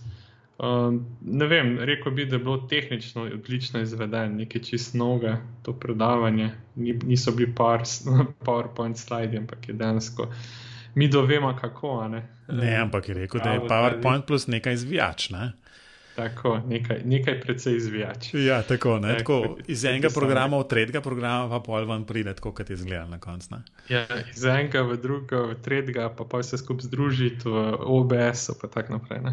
Uh, 0.59 0.95
ne 1.21 1.47
vem, 1.47 1.79
rekel 1.79 2.13
bi, 2.13 2.25
da 2.27 2.37
je 2.37 2.45
bilo 2.45 2.57
tehnično 2.71 3.23
odlično 3.23 3.81
izvedeno, 3.81 4.35
nekaj 4.37 4.63
čist 4.63 4.95
novega, 4.95 5.41
to 5.63 5.73
predavanje. 5.73 6.53
Ni, 6.77 6.95
niso 7.05 7.33
bili 7.33 7.55
par 7.55 7.83
PowerPoint 8.47 8.97
slidi, 8.97 9.39
ampak 9.43 9.69
je 9.69 9.75
dejansko 9.75 10.29
mi 10.95 11.09
dovemo, 11.09 11.57
kako. 11.61 12.09
Ne? 12.09 12.23
ne, 12.49 12.77
ampak 12.77 13.09
je 13.09 13.15
rekel, 13.15 13.41
da 13.45 13.57
je 13.57 13.61
PowerPoint 13.61 14.27
plus 14.27 14.47
nekaj 14.47 14.73
izvijač. 14.73 15.31
Ne? 15.31 15.53
Tako, 16.17 16.61
nekaj, 16.69 17.01
nekaj 17.05 17.41
precej 17.41 17.77
izvijač. 17.77 18.35
Ja, 18.35 18.63
tako, 18.63 18.99
tako, 19.01 19.19
tako, 19.19 19.57
iz 19.67 19.85
enega 19.85 20.09
programa 20.15 20.59
v 20.59 20.67
tretjega 20.69 21.01
programa, 21.01 21.49
pa 21.49 21.61
pol 21.65 21.87
ven 21.89 22.05
pride, 22.05 22.35
kot 22.41 22.71
je 22.71 22.75
izgledal 22.75 23.09
na 23.09 23.19
koncu. 23.21 23.63
Ja, 23.89 24.05
iz 24.35 24.45
enega 24.45 24.83
v 24.85 24.99
drugega, 25.01 25.41
v 25.49 25.57
tretjega, 25.65 26.11
pa 26.17 26.29
pa 26.29 26.43
se 26.43 26.61
skupaj 26.61 26.91
združiti 26.91 27.49
v 27.49 27.65
OBS, 27.81 28.51
pa 28.61 28.69
tako 28.69 28.99
naprej. 28.99 29.25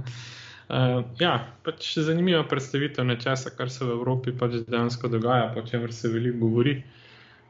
Uh, 0.69 1.03
ja, 1.19 1.33
pač 1.65 1.97
zanimiva 1.97 2.45
predstavitev 2.47 3.05
nečesa, 3.11 3.51
kar 3.57 3.71
se 3.73 3.83
v 3.83 3.97
Evropi 3.97 4.31
pač 4.31 4.61
dejansko 4.63 5.11
dogaja, 5.11 5.51
o 5.57 5.65
čemer 5.67 5.93
se 5.93 6.07
veliko 6.13 6.45
govori. 6.45 6.77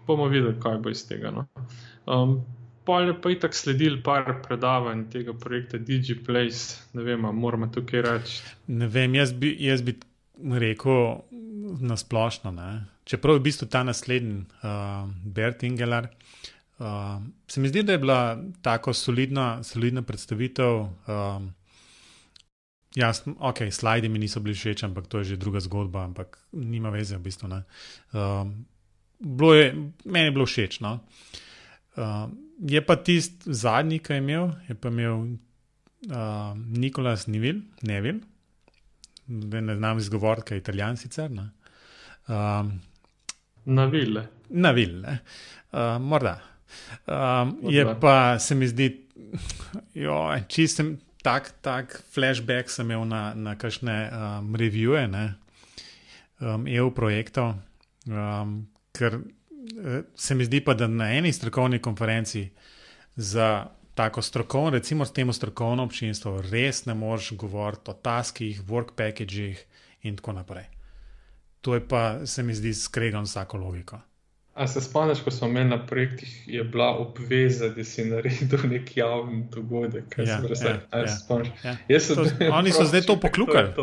Bomo 0.08 0.26
videli, 0.32 0.58
kaj 0.58 0.82
bo 0.82 0.90
iz 0.90 1.06
tega. 1.06 1.30
No. 1.36 1.46
Um, 2.10 2.40
pa 2.86 3.02
je 3.02 3.14
pa 3.22 3.32
itak 3.32 3.56
sledil 3.56 4.00
par 4.04 4.42
predavanj 4.44 5.08
tega 5.14 5.34
projekta 5.34 5.78
DigiPlace, 5.78 6.94
ne 6.94 7.04
vem, 7.04 7.28
moramo 7.36 7.68
tukaj 7.74 8.02
reči. 8.06 8.40
Ne 8.68 8.88
vem, 8.88 9.16
jaz 9.16 9.34
bi, 9.34 9.54
jaz 9.64 9.84
bi 9.86 9.98
rekel 10.40 11.22
na 11.82 11.98
splošno. 11.98 12.52
Ne? 12.52 12.70
Čeprav 13.06 13.38
je 13.38 13.40
v 13.40 13.46
bistvu 13.50 13.68
ta 13.70 13.84
naslednji, 13.84 14.46
uh, 14.64 15.10
Bert 15.26 15.64
Ingelar, 15.64 16.10
uh, 16.80 17.22
se 17.48 17.62
mi 17.62 17.70
zdi, 17.70 17.84
da 17.84 17.98
je 17.98 18.02
bila 18.02 18.20
tako 18.62 18.94
solidna, 18.94 19.64
solidna 19.64 20.02
predstavitev. 20.02 20.76
Uh, 21.08 21.48
Jaz, 22.98 23.20
ok, 23.38 23.68
slidi 23.72 24.10
mi 24.10 24.18
niso 24.20 24.40
bili 24.42 24.56
všeč, 24.58 24.82
ampak 24.84 25.06
to 25.08 25.20
je 25.22 25.24
že 25.24 25.36
druga 25.38 25.60
zgodba, 25.62 26.02
ampak 26.10 26.40
nima 26.58 26.90
veze 26.90 27.20
v 27.20 27.22
bistvu. 27.22 27.46
Um, 28.18 28.66
je, 29.54 29.68
meni 30.10 30.26
je 30.26 30.32
bilo 30.34 30.46
všeč. 30.50 30.80
No? 30.82 30.94
Uh, 30.98 31.46
je 32.60 32.86
pa 32.86 32.96
tisti 32.96 33.54
zadnji, 33.54 34.00
ki 34.00 34.14
je 34.14 34.18
imel, 34.18 34.52
je 34.68 34.76
pa 34.76 34.92
imel 34.92 35.16
uh, 35.20 36.56
Nikolas 36.56 37.28
Nevil, 37.28 37.62
Nevil, 37.82 38.20
ne 39.28 39.76
znam 39.76 39.98
izgovoriti, 39.98 40.48
kaj 40.48 40.58
je 40.58 40.60
italijan 40.60 40.98
sicer. 40.98 41.32
Um, 41.32 42.80
na 43.66 43.86
vile. 43.86 44.28
Na 44.50 44.72
vile, 44.72 45.18
uh, 45.72 46.02
morda. 46.02 46.40
Um, 47.08 47.58
je 47.70 47.86
pa 48.02 48.40
se 48.40 48.56
mi 48.56 48.68
zdi, 48.68 49.08
jo, 50.06 50.36
čistem 50.48 50.98
tak, 51.24 51.52
tak 51.62 52.04
flashback 52.14 52.70
sem 52.70 52.92
imel 52.92 53.06
na, 53.06 53.34
na 53.36 53.56
kakšne 53.56 53.98
um, 54.10 54.56
revije, 54.56 55.10
um, 56.40 56.68
EU 56.68 56.92
projektov, 56.92 57.54
um, 58.08 58.68
ker 58.94 59.20
uh, 59.20 59.28
se 60.16 60.36
mi 60.36 60.46
zdi 60.46 60.64
pa, 60.64 60.74
da 60.74 60.88
na 60.88 61.12
eni 61.14 61.34
strokovni 61.34 61.80
konferenci 61.80 62.50
za 63.16 63.68
tako 63.96 64.22
strokovno, 64.22 64.70
recimo 64.70 65.06
s 65.06 65.14
tem 65.14 65.34
strokovno 65.34 65.84
občinstvo, 65.84 66.42
res 66.52 66.86
ne 66.86 66.94
moreš 66.94 67.34
govoriti 67.36 67.92
o 67.92 67.94
taskih, 67.94 68.62
work 68.64 68.96
packagih 68.96 69.66
in 70.02 70.16
tako 70.16 70.34
naprej. 70.34 70.66
To 71.62 71.74
je 71.76 71.88
pa, 71.88 72.26
se 72.26 72.44
mi 72.44 72.54
zdi, 72.56 72.74
skregan 72.74 73.24
vsako 73.24 73.58
logiko. 73.58 74.00
A 74.54 74.68
se 74.68 74.82
spomniš, 74.82 75.20
ko 75.24 75.32
smo 75.32 75.48
imeli 75.48 75.70
na 75.70 75.86
projektih, 75.86 76.48
je 76.48 76.64
bila 76.64 76.90
obveza, 76.98 77.70
da 77.70 77.84
si 77.84 78.06
naredil 78.06 78.60
nek 78.70 78.98
javni 78.98 79.44
dogodek? 79.52 80.18
Ja, 80.18 80.24
ja, 80.24 80.40
ja. 80.64 81.06
ja. 81.88 82.00
To, 82.08 82.26
oni 82.60 82.72
so 82.72 82.86
zdaj 82.86 83.02
to 83.02 83.20
poklukali. 83.20 83.74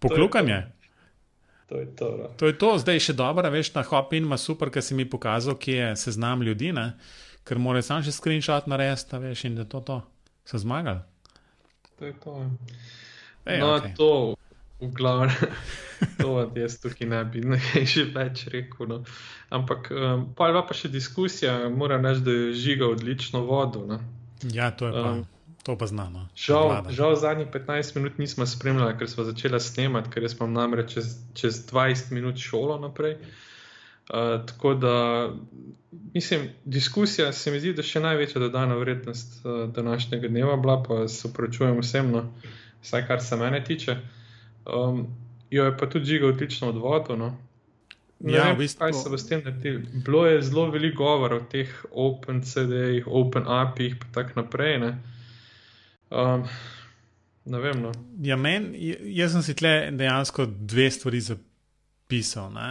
Poklukanje. 0.00 0.62
To 0.62 0.79
je 1.78 1.86
to. 1.96 2.10
No. 2.18 2.28
To 2.36 2.46
je 2.46 2.58
to, 2.58 2.78
zdaj 2.78 2.98
še 2.98 3.14
dobro, 3.18 3.50
veš, 3.50 3.74
na 3.74 3.84
Hopin 3.86 4.26
ima 4.26 4.38
super, 4.40 4.70
ker 4.70 4.82
si 4.82 4.94
mi 4.94 5.04
pokazal, 5.04 5.54
kje 5.54 5.76
je 5.76 5.96
seznam 5.96 6.42
ljudi, 6.42 6.72
ne? 6.72 6.92
ker 7.44 7.58
moraš 7.58 7.88
sam 7.88 8.02
še 8.04 8.12
screenshot 8.14 8.66
narediti, 8.70 9.18
veš, 9.22 9.44
in 9.48 9.56
da 9.58 9.64
to, 9.64 9.80
to. 9.80 10.00
so 10.44 10.58
zmagali. 10.58 11.00
To 11.98 12.06
je 12.06 12.12
to. 12.24 12.36
Ja. 12.40 12.50
Ej, 13.44 13.58
no, 13.60 13.70
okay. 13.76 13.94
to 13.96 14.10
v 14.80 14.90
glavnem, 14.96 15.32
to 16.20 16.50
jaz 16.56 16.78
tukaj 16.80 17.08
ne 17.08 17.24
bi 17.24 17.42
že 17.92 18.06
več 18.14 18.46
rekel. 18.52 18.88
No. 18.88 19.02
Ampak 19.50 19.90
um, 19.92 20.28
pa 20.36 20.48
je 20.48 20.62
pa 20.68 20.76
še 20.76 20.88
diskusija, 20.88 21.68
moram 21.68 22.06
reči, 22.06 22.24
da 22.24 22.30
je 22.36 22.54
žiga 22.54 22.88
odlično 22.88 23.44
vodo. 23.44 23.84
No. 23.86 24.00
Ja, 24.52 24.70
to 24.70 24.88
je 24.88 24.92
pa. 24.96 25.12
Um, 25.12 25.26
To 25.62 25.76
pa 25.78 25.86
znano. 25.86 26.28
Žal, 26.36 26.88
žal 26.90 27.16
zadnjih 27.20 27.48
15 27.52 27.96
minut 27.96 28.18
nismo 28.18 28.46
spremljali, 28.46 28.96
ker 28.98 29.10
smo 29.10 29.24
začeli 29.24 29.60
snemati, 29.60 30.10
ker 30.10 30.28
smo 30.30 30.46
namreč 30.46 30.94
čez, 30.94 31.18
čez 31.34 31.60
20 31.72 32.12
minut 32.16 32.40
šolo 32.40 32.78
naprej. 32.80 33.16
Uh, 34.10 34.46
tako 34.46 34.74
da, 34.74 35.28
mislim, 36.14 36.48
diskusija 36.64 37.32
se 37.32 37.50
mi 37.50 37.60
zdi, 37.60 37.74
da 37.76 37.84
je 37.84 37.90
še 37.92 38.00
največja 38.00 38.40
dodana 38.40 38.74
vrednost 38.74 39.44
uh, 39.44 39.68
današnjega 39.70 40.28
dneva, 40.28 40.56
bila, 40.56 40.82
pa 40.82 41.04
se 41.08 41.28
upravičujem 41.28 41.78
vsem, 41.78 42.10
no, 42.10 42.24
vsaj 42.82 43.06
kar 43.06 43.22
se 43.22 43.36
mene 43.36 43.62
tiče. 43.64 43.96
Um, 44.66 45.06
jo 45.50 45.64
je 45.64 45.76
pa 45.76 45.86
tudi 45.86 46.04
žiga 46.04 46.26
odlično 46.26 46.68
odvodil. 46.68 47.16
No. 47.16 47.36
Ja, 48.20 48.48
vem, 48.48 48.56
v 48.56 48.64
bistvu. 48.64 48.80
Kaj 48.80 48.92
se 48.92 49.10
bo 49.10 49.18
s 49.18 49.28
tem 49.28 49.44
naredil? 49.44 49.80
Bilo 50.04 50.26
je 50.26 50.42
zelo 50.42 50.66
veliko 50.70 51.04
govora 51.04 51.36
o 51.36 51.46
teh 51.52 51.70
Open 51.90 52.42
CD-jih, 52.42 53.06
Open 53.06 53.46
API-jih 53.48 53.94
in 53.96 54.12
tako 54.12 54.42
naprej. 54.42 54.78
Ne, 54.78 54.90
um, 56.10 56.44
ne 57.44 57.60
vem. 57.60 57.82
No. 57.82 57.92
Ja, 58.22 58.36
men, 58.36 58.72
jaz 59.14 59.34
sem 59.36 59.44
si 59.46 59.56
tle 59.58 59.90
dejansko 59.96 60.46
dve 60.46 60.90
stvari 60.90 61.22
zapisal. 61.30 62.52
Ne. 62.54 62.70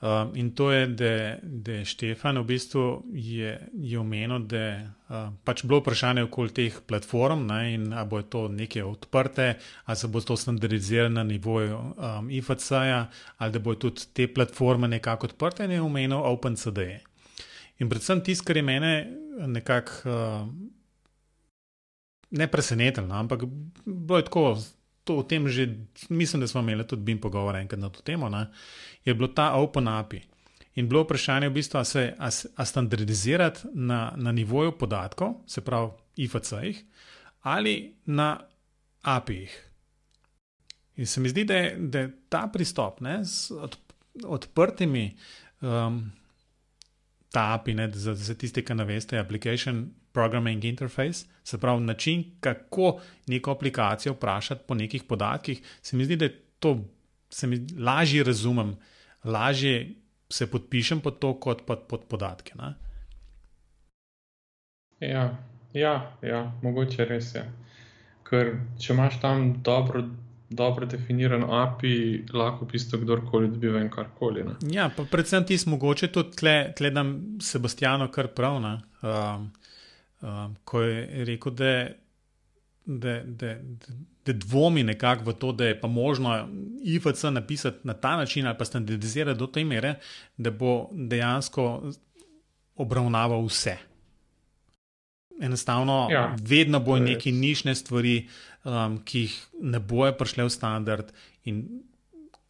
Um, 0.00 0.36
in 0.36 0.50
to 0.54 0.70
je, 0.70 0.86
da, 0.86 1.36
da 1.42 1.84
Štefan 1.84 2.38
v 2.38 2.44
bistvu 2.46 2.82
je, 3.18 3.56
je 3.74 3.98
omenil, 3.98 4.44
da 4.46 4.60
uh, 4.78 5.24
pač 5.42 5.64
bilo 5.66 5.80
vprašanje 5.80 6.22
okoli 6.28 6.54
teh 6.54 6.76
platform 6.86 7.48
ne, 7.48 7.58
in 7.74 7.88
ali 7.90 8.06
bo 8.06 8.20
to 8.22 8.44
nekaj 8.46 8.84
odprte, 8.86 9.48
ali 9.84 9.98
se 9.98 10.06
bo 10.08 10.22
to 10.22 10.36
standardiziralo 10.38 11.10
na 11.16 11.24
nivoju 11.26 11.80
um, 11.96 12.30
IFC-ja, 12.30 13.08
ali 13.38 13.52
da 13.52 13.58
bo 13.58 13.74
tudi 13.74 14.06
te 14.14 14.28
platforme 14.30 14.88
nekako 14.88 15.32
odprte 15.32 15.66
in 15.66 15.74
je 15.74 15.82
omenil 15.82 16.22
OpenCD. 16.30 16.78
In 17.82 17.90
predvsem 17.90 18.22
tisto, 18.22 18.46
kar 18.46 18.56
je 18.56 18.62
mene 18.62 18.92
nekako 19.50 19.92
uh, 20.06 20.46
ne 22.30 22.46
presenetilo, 22.50 23.06
no, 23.06 23.14
ampak 23.14 23.44
bilo 23.84 24.18
je 24.18 24.24
tako 24.24 24.58
to, 25.04 25.16
o 25.16 25.22
tem 25.22 25.48
že, 25.48 25.68
mislim, 26.08 26.40
da 26.40 26.48
smo 26.48 26.60
imeli 26.60 26.86
tudi 26.86 27.02
BIM 27.02 27.20
pogovor 27.20 27.56
enkrat 27.56 27.80
na 27.80 27.88
to 27.88 28.02
temo, 28.02 28.28
ne, 28.28 28.46
je 29.04 29.14
bilo 29.14 29.28
ta 29.28 29.54
Open 29.54 29.88
API. 29.88 30.22
In 30.74 30.88
bilo 30.88 31.02
vprašanje 31.02 31.48
v 31.48 31.52
bistvu, 31.52 31.78
a 31.80 31.84
se 31.84 32.02
a, 32.18 32.28
a 32.56 32.64
standardizirati 32.64 33.72
na, 33.74 34.12
na 34.16 34.32
nivoju 34.32 34.76
podatkov, 34.78 35.40
se 35.46 35.64
pravi 35.64 35.90
IFC-jih, 36.16 36.84
ali 37.42 37.96
na 38.06 38.38
API-jih. 39.02 39.56
In 40.96 41.06
se 41.06 41.20
mi 41.20 41.28
zdi, 41.28 41.44
da 41.44 41.56
je, 41.56 41.76
da 41.78 41.98
je 41.98 42.12
ta 42.28 42.46
pristop 42.52 43.00
ne, 43.00 43.24
z 43.24 43.50
od, 43.50 43.76
odprtimi, 44.24 45.16
um, 45.60 46.12
ta 47.32 47.52
API, 47.54 47.74
ne, 47.74 47.90
za, 47.94 48.14
za 48.14 48.34
tiste, 48.34 48.62
ki 48.62 48.74
ne 48.74 48.84
veste, 48.84 49.18
application 49.18 49.86
programming 50.18 50.64
interface, 50.64 51.26
se 51.44 51.60
pravi 51.60 51.84
način, 51.84 52.24
kako 52.40 53.00
neko 53.26 53.50
aplikacijo 53.50 54.12
vprašati 54.12 54.64
po 54.66 54.74
nekih 54.74 55.04
podatkih, 55.04 55.62
se 55.82 55.96
mi 55.96 56.04
zdi, 56.04 56.16
da 56.16 56.28
to 56.58 56.78
se 57.30 57.46
mi 57.46 57.66
lažje 57.78 58.24
razumem, 58.24 58.76
lažje 59.24 59.94
se 60.30 60.50
podpišem 60.50 61.00
pod 61.00 61.18
to, 61.18 61.34
kot 61.40 61.62
pod, 61.66 61.86
pod 61.88 62.08
podatke. 62.08 62.52
Ne? 62.58 62.74
Ja, 65.00 65.38
ja, 65.72 65.94
ja, 66.22 66.40
mogoče 66.62 67.04
res 67.04 67.34
je. 67.34 67.44
Ker 68.28 68.56
če 68.80 68.92
imaš 68.92 69.20
tam 69.22 69.52
dobro, 69.62 70.02
dobro 70.50 70.86
definiran 70.86 71.44
API, 71.44 72.24
lahko 72.34 72.66
v 72.66 72.72
bistvu 72.74 73.04
kdorkoli 73.04 73.52
dobi 73.54 73.70
ven 73.72 73.88
karkoli. 73.90 74.44
Ne? 74.44 74.58
Ja, 74.74 74.90
pa 74.96 75.06
predvsem 75.10 75.46
ti 75.46 75.58
smo 75.58 75.76
mogoče 75.76 76.10
tudi 76.12 76.36
tle, 76.42 76.56
tle 76.76 76.90
dam 76.90 77.14
Sebastiano 77.40 78.10
kar 78.12 78.32
prav. 78.34 78.58
Um, 78.58 79.48
um, 80.20 80.56
ko 80.64 80.82
je 80.82 81.24
rekel, 81.24 81.52
da, 81.52 81.88
da, 82.84 83.20
da, 83.22 83.54
da 84.26 84.32
dvomi 84.32 84.82
nekako 84.82 85.30
v 85.30 85.34
to, 85.34 85.52
da 85.52 85.64
je 85.64 85.80
pa 85.80 85.88
možno 85.88 86.48
IFC 86.82 87.22
napisati 87.22 87.78
na 87.82 87.94
ta 87.94 88.16
način 88.16 88.46
ali 88.46 88.58
pa 88.58 88.64
standardizirati 88.64 89.38
do 89.38 89.46
te 89.46 89.64
mere, 89.64 89.94
da 90.36 90.50
bo 90.50 90.88
dejansko 90.92 91.92
obravnaval 92.76 93.46
vse. 93.46 93.76
Enostavno, 95.40 96.08
ja, 96.10 96.36
vedno 96.42 96.80
bo 96.80 96.98
neki 96.98 97.32
nišne 97.32 97.74
stvari, 97.74 98.28
um, 98.64 98.98
ki 99.04 99.20
jih 99.20 99.46
ne 99.60 99.78
bojo 99.78 100.12
prišle 100.18 100.44
v 100.44 100.50
standard, 100.50 101.12
in 101.44 101.82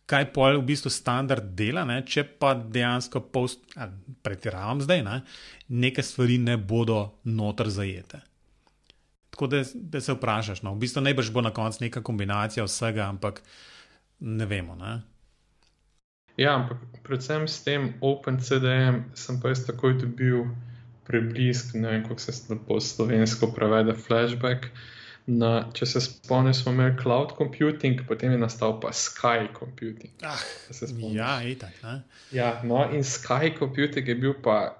kaj 0.08 0.30
pol 0.32 0.56
v 0.60 0.66
bistvu 0.70 0.90
standard 0.92 1.52
dela, 1.56 1.84
ne? 1.88 2.00
če 2.06 2.24
pa 2.40 2.54
dejansko 2.56 3.26
post, 3.32 3.66
pretiravam 4.24 4.80
zdaj, 4.84 5.04
ne? 5.04 5.20
neke 5.68 6.02
stvari 6.04 6.38
ne 6.40 6.56
bodo 6.56 7.20
noter 7.28 7.68
zajete. 7.72 8.22
Tako 9.34 9.50
da, 9.52 9.60
da 9.74 10.00
se 10.00 10.16
vprašaš, 10.16 10.64
no? 10.64 10.72
v 10.74 10.86
bistvu 10.86 11.04
najbrž 11.04 11.30
bo 11.34 11.44
na 11.44 11.52
koncu 11.54 11.84
neka 11.84 12.02
kombinacija 12.02 12.64
vsega, 12.66 13.04
ampak 13.12 13.42
ne 14.20 14.48
vemo. 14.48 14.74
Ne? 14.80 14.98
Ja, 16.38 16.54
ampak 16.56 16.80
predvsem 17.04 17.44
s 17.50 17.60
tem 17.66 17.92
OpenCDM 18.00 19.10
sem 19.18 19.40
pa 19.42 19.52
jaz 19.52 19.66
takoj 19.66 19.98
dobil 20.00 20.46
preblisk, 21.08 21.74
ne 21.74 21.88
vem, 21.90 22.04
kako 22.06 22.20
se 22.20 22.58
po 22.66 22.80
slovensko 22.80 23.50
prevede 23.52 23.94
flashback. 23.96 24.70
Na, 25.28 25.48
če 25.76 25.84
se 25.86 26.00
spomniš, 26.00 26.62
smo 26.62 26.72
imeli 26.72 26.94
cloud 27.02 27.34
computing, 27.36 28.00
potem 28.08 28.32
je 28.32 28.38
nastal 28.40 28.78
pa 28.80 28.94
Sky 28.96 29.50
computing. 29.52 30.12
Ah, 30.24 30.40
ja, 31.12 31.32
itak. 31.44 31.74
Ja, 32.32 32.54
no, 32.64 32.86
in 32.88 33.04
Sky 33.04 33.52
computing 33.58 34.08
je 34.08 34.16
bil 34.16 34.32
pa. 34.42 34.78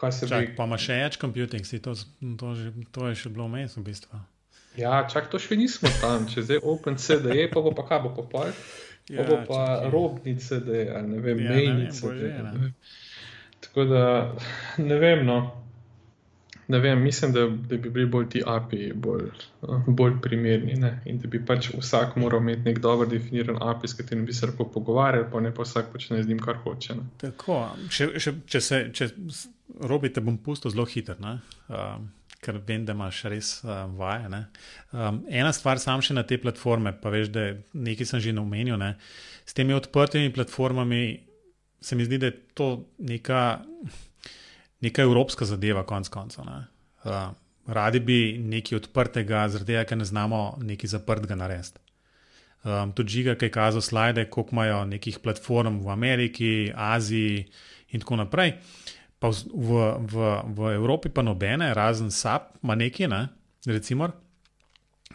Čak, 0.00 0.30
bi... 0.32 0.54
Pa 0.56 0.64
ima 0.64 0.78
še 0.80 0.96
več 1.02 1.18
computing, 1.20 1.66
to, 1.84 1.92
to, 2.40 2.54
že, 2.56 2.72
to 2.96 3.10
je 3.10 3.18
še 3.24 3.32
bilo 3.32 3.46
vmes 3.48 3.76
v 3.76 3.84
bistvu. 3.84 4.20
Ja, 4.80 5.04
čak 5.08 5.28
to 5.30 5.38
še 5.38 5.58
nismo 5.60 5.92
tam, 6.00 6.24
če 6.28 6.46
zdaj 6.48 6.62
OpenCDE, 6.64 7.44
pa 7.52 7.62
bo 7.62 7.70
pa 7.76 7.84
kaj 7.86 8.00
bo 8.06 8.14
pa 8.16 8.24
pa. 8.32 8.46
Ja, 9.12 9.26
bo 9.28 9.36
pa 9.44 9.84
robni 9.92 10.34
CD, 10.40 10.88
ali 10.88 11.12
ne 11.12 11.20
vem, 11.22 11.44
ja, 11.44 11.52
mejni 11.52 11.92
CD. 11.92 12.32
Tako 13.68 13.84
da 13.92 14.06
ne 14.80 14.98
vem, 15.00 15.22
no 15.28 15.63
ne 16.68 16.78
vem, 16.78 17.02
mislim, 17.02 17.32
da, 17.32 17.46
da 17.48 17.76
bi 17.76 17.90
bili 17.90 18.06
bolj 18.06 18.28
ti 18.32 18.42
API 18.46 18.92
bolj, 18.94 19.28
bolj 19.86 20.12
primerni 20.22 20.74
ne? 20.80 20.92
in 21.06 21.18
da 21.18 21.28
bi 21.28 21.40
pač 21.46 21.70
vsak 21.74 22.16
moral 22.16 22.42
imeti 22.42 22.68
nek 22.68 22.78
dobro 22.84 23.06
definiran 23.10 23.58
API, 23.60 23.88
s 23.88 23.98
katerim 23.98 24.24
bi 24.24 24.32
se 24.32 24.46
lahko 24.46 24.68
pogovarjali, 24.72 25.28
pa 25.32 25.40
ne 25.40 25.54
pa 25.54 25.62
vsak 25.62 25.92
počne 25.92 26.22
z 26.22 26.28
njim, 26.28 26.40
kar 26.42 26.60
hoče. 26.64 26.94
Ne? 26.94 27.08
Tako, 27.20 27.60
še, 27.90 28.10
še, 28.18 28.36
če 28.46 28.60
se 28.60 28.84
če 28.92 29.10
robite, 29.80 30.22
bom 30.24 30.38
pusto 30.38 30.70
zelo 30.70 30.86
hiter. 30.88 31.20
Uh, 31.20 31.98
ker 32.44 32.60
vem, 32.66 32.84
da 32.84 32.92
imaš 32.96 33.22
res 33.32 33.52
uh, 33.64 33.84
vaje. 33.96 34.28
Um, 34.92 35.22
ena 35.32 35.52
stvar, 35.56 35.80
sam 35.80 36.02
še 36.04 36.16
na 36.16 36.24
te 36.28 36.38
platforme, 36.40 36.92
pa 37.00 37.12
veš, 37.14 37.30
da 37.32 37.50
nekaj 37.72 38.10
sem 38.12 38.24
že 38.24 38.34
omenil. 38.38 38.76
Ne? 38.80 38.94
S 39.44 39.56
temi 39.56 39.76
odprtimi 39.76 40.32
platformami 40.34 41.04
se 41.84 41.96
mi 41.96 42.04
zdi, 42.04 42.18
da 42.18 42.30
je 42.30 42.38
to 42.56 42.68
neka, 42.98 43.60
neka 44.84 45.02
evropska 45.02 45.48
zadeva, 45.48 45.84
konc 45.88 46.08
koncev. 46.08 46.44
Uh, 47.04 47.32
radi 47.66 48.00
bi 48.00 48.18
nekaj 48.38 48.78
odprtega, 48.82 49.46
zaradi 49.48 49.72
tega, 49.72 49.84
ker 49.88 50.00
ne 50.00 50.08
znamo 50.08 50.42
nekaj 50.62 50.94
zaprtega 50.96 51.36
narediti. 51.40 51.80
Um, 52.64 52.94
tudi 52.96 53.18
žiga, 53.18 53.34
ki 53.36 53.48
je 53.48 53.52
kazal 53.52 53.84
slide, 53.84 54.24
koliko 54.32 54.56
imajo 54.56 54.84
nekih 54.88 55.18
platform 55.20 55.82
v 55.84 55.92
Ameriki, 55.92 56.72
Aziji 56.74 57.44
in 57.92 58.00
tako 58.00 58.16
naprej. 58.22 58.54
Pa 59.20 59.28
v, 59.30 59.80
v, 60.12 60.28
v 60.56 60.74
Evropi 60.74 61.12
pa 61.12 61.22
nobene, 61.22 61.74
razen 61.76 62.10
SAP, 62.10 62.54
ima 62.62 62.76
nekaj, 62.76 63.08
ne? 63.08 63.22
recimo. 63.66 64.08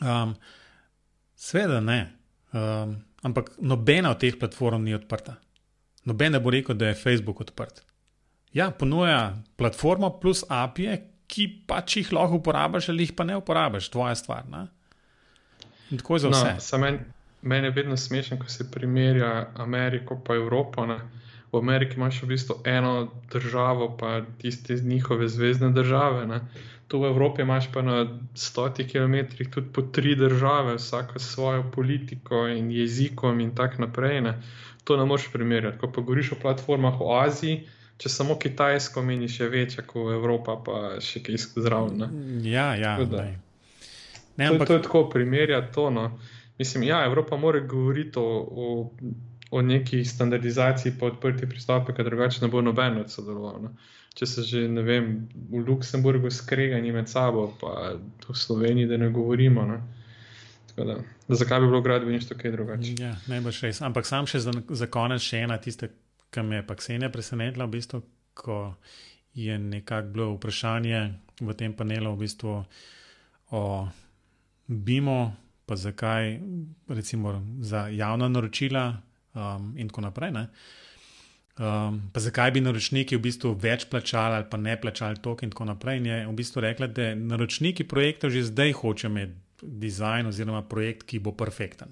Um, 0.01 0.35
Sveda 1.35 1.79
ne, 1.79 2.11
um, 2.53 2.97
ampak 3.23 3.51
nobena 3.61 4.11
od 4.11 4.19
teh 4.19 4.35
platform 4.39 4.83
ni 4.83 4.93
odprta. 4.93 5.37
Noben 6.05 6.33
ne 6.35 6.39
bo 6.39 6.51
rekel, 6.51 6.75
da 6.75 6.89
je 6.89 6.97
Facebook 6.99 7.41
odprt. 7.41 7.83
Ja, 8.53 8.71
ponuja 8.71 9.37
platformo 9.57 10.09
plus 10.19 10.43
API, 10.49 10.97
ki 11.29 11.45
pač 11.69 11.99
jih 11.99 12.13
lahko 12.13 12.39
uporabiš 12.41 12.89
ali 12.89 13.05
jih 13.05 13.13
pa 13.13 13.23
ne 13.23 13.37
uporabiš, 13.37 13.91
tvoja 13.93 14.15
stvar. 14.15 14.47
Ne? 14.49 14.65
In 15.91 16.01
tako 16.01 16.15
je 16.15 16.19
za 16.19 16.29
no, 16.29 16.37
vse. 16.57 16.77
No, 16.77 16.97
Meni 17.41 17.69
je 17.69 17.71
vedno 17.71 17.97
smešno, 17.97 18.35
ko 18.39 18.49
se 18.51 18.65
primerja 18.71 19.51
Ameriko 19.55 20.17
in 20.29 20.35
Evropo. 20.35 20.85
Ne? 20.85 20.99
v 21.51 21.57
Ameriki 21.57 21.97
imaš 21.97 22.21
v 22.23 22.27
bistvu 22.33 22.59
eno 22.65 23.09
državo, 23.31 23.97
pa 23.97 24.21
tiste 24.37 24.75
njihove 24.75 25.27
zvezdne 25.27 25.71
države. 25.71 26.27
Ne. 26.27 26.41
Tu 26.87 26.99
v 26.99 27.09
Evropi 27.09 27.41
imaš 27.41 27.71
pa 27.73 27.81
na 27.81 28.19
stotih 28.35 28.87
kilometrih 28.87 29.49
tudi 29.49 29.67
po 29.73 29.81
tri 29.81 30.15
države, 30.15 30.75
vsaka 30.75 31.19
s 31.19 31.33
svojo 31.33 31.63
politiko 31.71 32.47
in 32.47 32.71
jezikom 32.71 33.39
in 33.39 33.55
tako 33.55 33.81
naprej. 33.81 34.21
Ne. 34.21 34.41
To 34.83 34.97
ne 34.97 35.05
moreš 35.05 35.29
primerjati. 35.33 35.77
Ko 35.77 35.91
pa 35.91 36.01
govoriš 36.01 36.31
o 36.31 36.41
platformah 36.41 36.99
v 36.99 37.11
Aziji. 37.25 37.67
Če 37.99 38.09
samo 38.09 38.37
Kitajsko 38.39 39.03
meni 39.03 39.27
še 39.27 39.49
večja 39.51 39.83
kot 39.87 40.13
Evropa, 40.15 40.55
pa 40.63 40.81
še 41.03 41.19
kaj 41.23 41.39
zraven. 41.59 42.05
Ja, 42.47 42.71
ja. 42.79 42.95
Ne, 42.99 44.47
to, 44.47 44.53
ampak... 44.53 44.67
to 44.67 44.77
je 44.77 44.83
tako 44.87 45.01
primerjati 45.11 45.73
to. 45.75 45.89
No. 45.91 46.05
Mislim, 46.59 46.85
ja, 46.87 47.03
Evropa 47.07 47.35
mora 47.39 47.59
govoriti 47.59 48.19
o, 48.19 48.29
o 48.49 48.69
o 49.51 49.61
neki 49.61 50.05
standardizaciji 50.05 50.93
pa 50.99 51.05
odprti 51.05 51.49
pristopi, 51.49 51.93
ker 51.93 52.05
drugače 52.05 52.41
ne 52.41 52.47
bo 52.47 52.61
noben 52.61 52.97
od 53.01 53.11
sodeloval. 53.11 53.61
No. 53.61 53.71
Če 54.13 54.25
se 54.25 54.43
že 54.43 54.67
ne 54.67 54.81
vem, 54.83 55.29
v 55.49 55.63
Luksemburgu 55.67 56.29
skregani 56.33 56.91
med 56.91 57.09
sabo, 57.09 57.47
pa 57.61 57.93
v 58.27 58.35
Sloveniji, 58.35 58.87
da 58.89 58.97
ne 58.97 59.09
govorimo. 59.09 59.65
No. 59.65 59.79
Da, 60.77 60.95
zakaj 61.27 61.59
bi 61.59 61.67
bilo 61.67 61.81
gradbeništvo 61.81 62.37
kaj 62.39 62.51
drugače? 62.51 62.93
Ja, 63.01 63.15
še 63.51 63.67
res. 63.67 63.81
Ampak 63.81 64.05
sam 64.05 64.27
še 64.29 64.39
za, 64.39 64.53
za 64.53 64.87
konec 64.87 65.23
še 65.23 65.43
ena 65.43 65.57
tista, 65.57 65.89
ki 66.29 66.43
me 66.45 66.59
je 66.59 66.67
pa 66.67 66.75
Ksenija 66.75 67.09
presenetila, 67.09 67.65
v 67.65 67.77
bistvu, 67.77 68.01
ko 68.33 68.75
je 69.33 69.59
nekako 69.59 70.13
bilo 70.13 70.31
vprašanje 70.35 71.01
v 71.41 71.53
tem 71.53 71.73
panelu 71.73 72.13
v 72.13 72.19
bistvu 72.25 72.55
o 73.51 73.63
BIM-u, 74.67 75.31
pa 75.65 75.75
zakaj 75.75 76.39
recimo 76.87 77.39
za 77.61 77.87
javna 77.87 78.29
naročila 78.29 79.01
um, 79.33 79.73
in 79.77 79.89
tako 79.89 80.01
naprej. 80.01 80.33
Um, 81.59 82.01
pa 82.13 82.19
zakaj 82.19 82.51
bi 82.51 82.61
naročniki 82.61 83.17
v 83.17 83.21
bistvu 83.21 83.53
več 83.53 83.85
plačali 83.89 84.39
ali 84.39 84.45
pa 84.49 84.57
ne 84.57 84.77
plačali 84.81 85.21
tok 85.21 85.43
in 85.43 85.53
tako 85.53 85.65
naprej. 85.65 85.97
In 85.97 86.05
je 86.05 86.19
v 86.27 86.33
bistvu 86.33 86.61
rekla, 86.61 86.87
da 86.87 87.15
naročniki 87.15 87.83
projektov 87.83 88.31
že 88.31 88.47
zdaj 88.49 88.73
hočejo 88.81 89.11
imeti 89.11 89.35
dizajn 89.61 90.29
oziroma 90.29 90.61
projekt, 90.61 91.03
ki 91.03 91.19
bo 91.19 91.33
perfekten. 91.35 91.91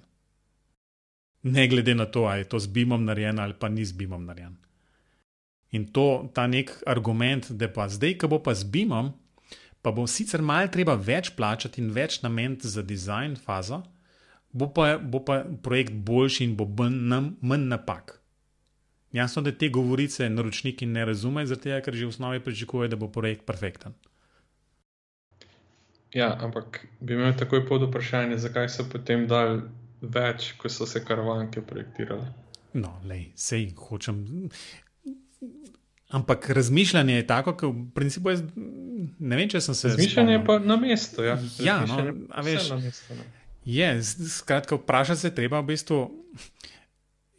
Ne 1.48 1.68
glede 1.68 1.96
na 1.96 2.06
to, 2.06 2.26
ali 2.28 2.44
je 2.44 2.50
to 2.52 2.60
z 2.60 2.68
BIM-om 2.68 3.06
narejen 3.06 3.40
ali 3.40 3.56
pa 3.60 3.70
ni 3.70 3.86
z 3.86 3.96
BIM-om 3.96 4.26
narejen. 4.26 4.58
In 5.72 5.88
to, 5.92 6.30
ta 6.34 6.48
nek 6.48 6.72
argument, 6.88 7.52
da 7.52 7.68
pa 7.72 7.88
zdaj, 7.92 8.18
ko 8.20 8.28
bo 8.32 8.40
pa 8.44 8.56
z 8.56 8.68
BIM-om, 8.68 9.12
pa 9.82 9.92
bo 9.92 10.08
sicer 10.08 10.42
malo 10.42 10.68
treba 10.72 10.96
več 10.96 11.32
plačati 11.36 11.82
in 11.84 11.92
več 11.96 12.22
nameniti 12.24 12.68
za 12.68 12.84
dizajn 12.84 13.36
fazo, 13.40 13.82
bo 14.52 14.70
pa, 14.74 14.98
bo 14.98 15.24
pa 15.24 15.44
projekt 15.64 15.94
boljši 15.94 16.48
in 16.48 16.56
bo 16.60 16.68
manj 16.68 17.68
napak. 17.72 18.18
Jasno, 19.12 19.42
da 19.42 19.52
te 19.52 19.70
govorice 19.70 20.30
naročniki 20.30 20.86
ne 20.86 21.06
razumejo, 21.06 21.54
zato 21.54 21.80
ker 21.84 21.96
že 21.96 22.06
v 22.06 22.12
osnovi 22.12 22.44
pričakujejo, 22.44 22.92
da 22.92 23.00
bo 23.00 23.08
projekt 23.12 23.46
perfekten. 23.46 23.96
Ja, 26.14 26.32
ampak 26.42 26.88
bi 27.00 27.14
imel 27.14 27.34
takoj 27.38 27.66
pod 27.68 27.84
vprašanje, 27.88 28.38
zakaj 28.38 28.70
so 28.70 28.86
potem 28.92 29.28
dali 29.28 29.62
več, 30.02 30.52
ko 30.58 30.70
so 30.70 30.86
se 30.90 31.04
karavanke 31.06 31.62
projektirale. 31.66 32.28
No, 32.78 32.94
lej, 33.08 33.32
sej 33.36 33.72
hočem. 33.78 34.50
Ampak 36.16 36.50
razmišljanje 36.56 37.16
je 37.16 37.28
tako, 37.28 37.52
da 37.52 37.68
v 37.68 37.88
principu 37.96 38.32
jaz 38.32 38.44
ne 38.56 39.40
vem, 39.40 39.50
če 39.50 39.62
sem 39.62 39.76
se. 39.76 39.92
Razmišljanje 39.96 40.38
je 40.38 40.44
pa 40.46 40.60
na 40.64 40.78
mestu. 40.80 41.26
Ja, 41.26 41.36
ja 41.64 41.82
no, 41.90 41.98
a 42.30 42.46
veš. 42.46 42.70
Na 42.72 42.80
mestu, 42.84 43.18
ne. 43.18 43.28
Je, 43.68 43.90
skratka, 44.32 44.78
vprašati 44.80 45.20
se 45.20 45.34
treba 45.36 45.60
v 45.60 45.74
bistvu 45.74 45.98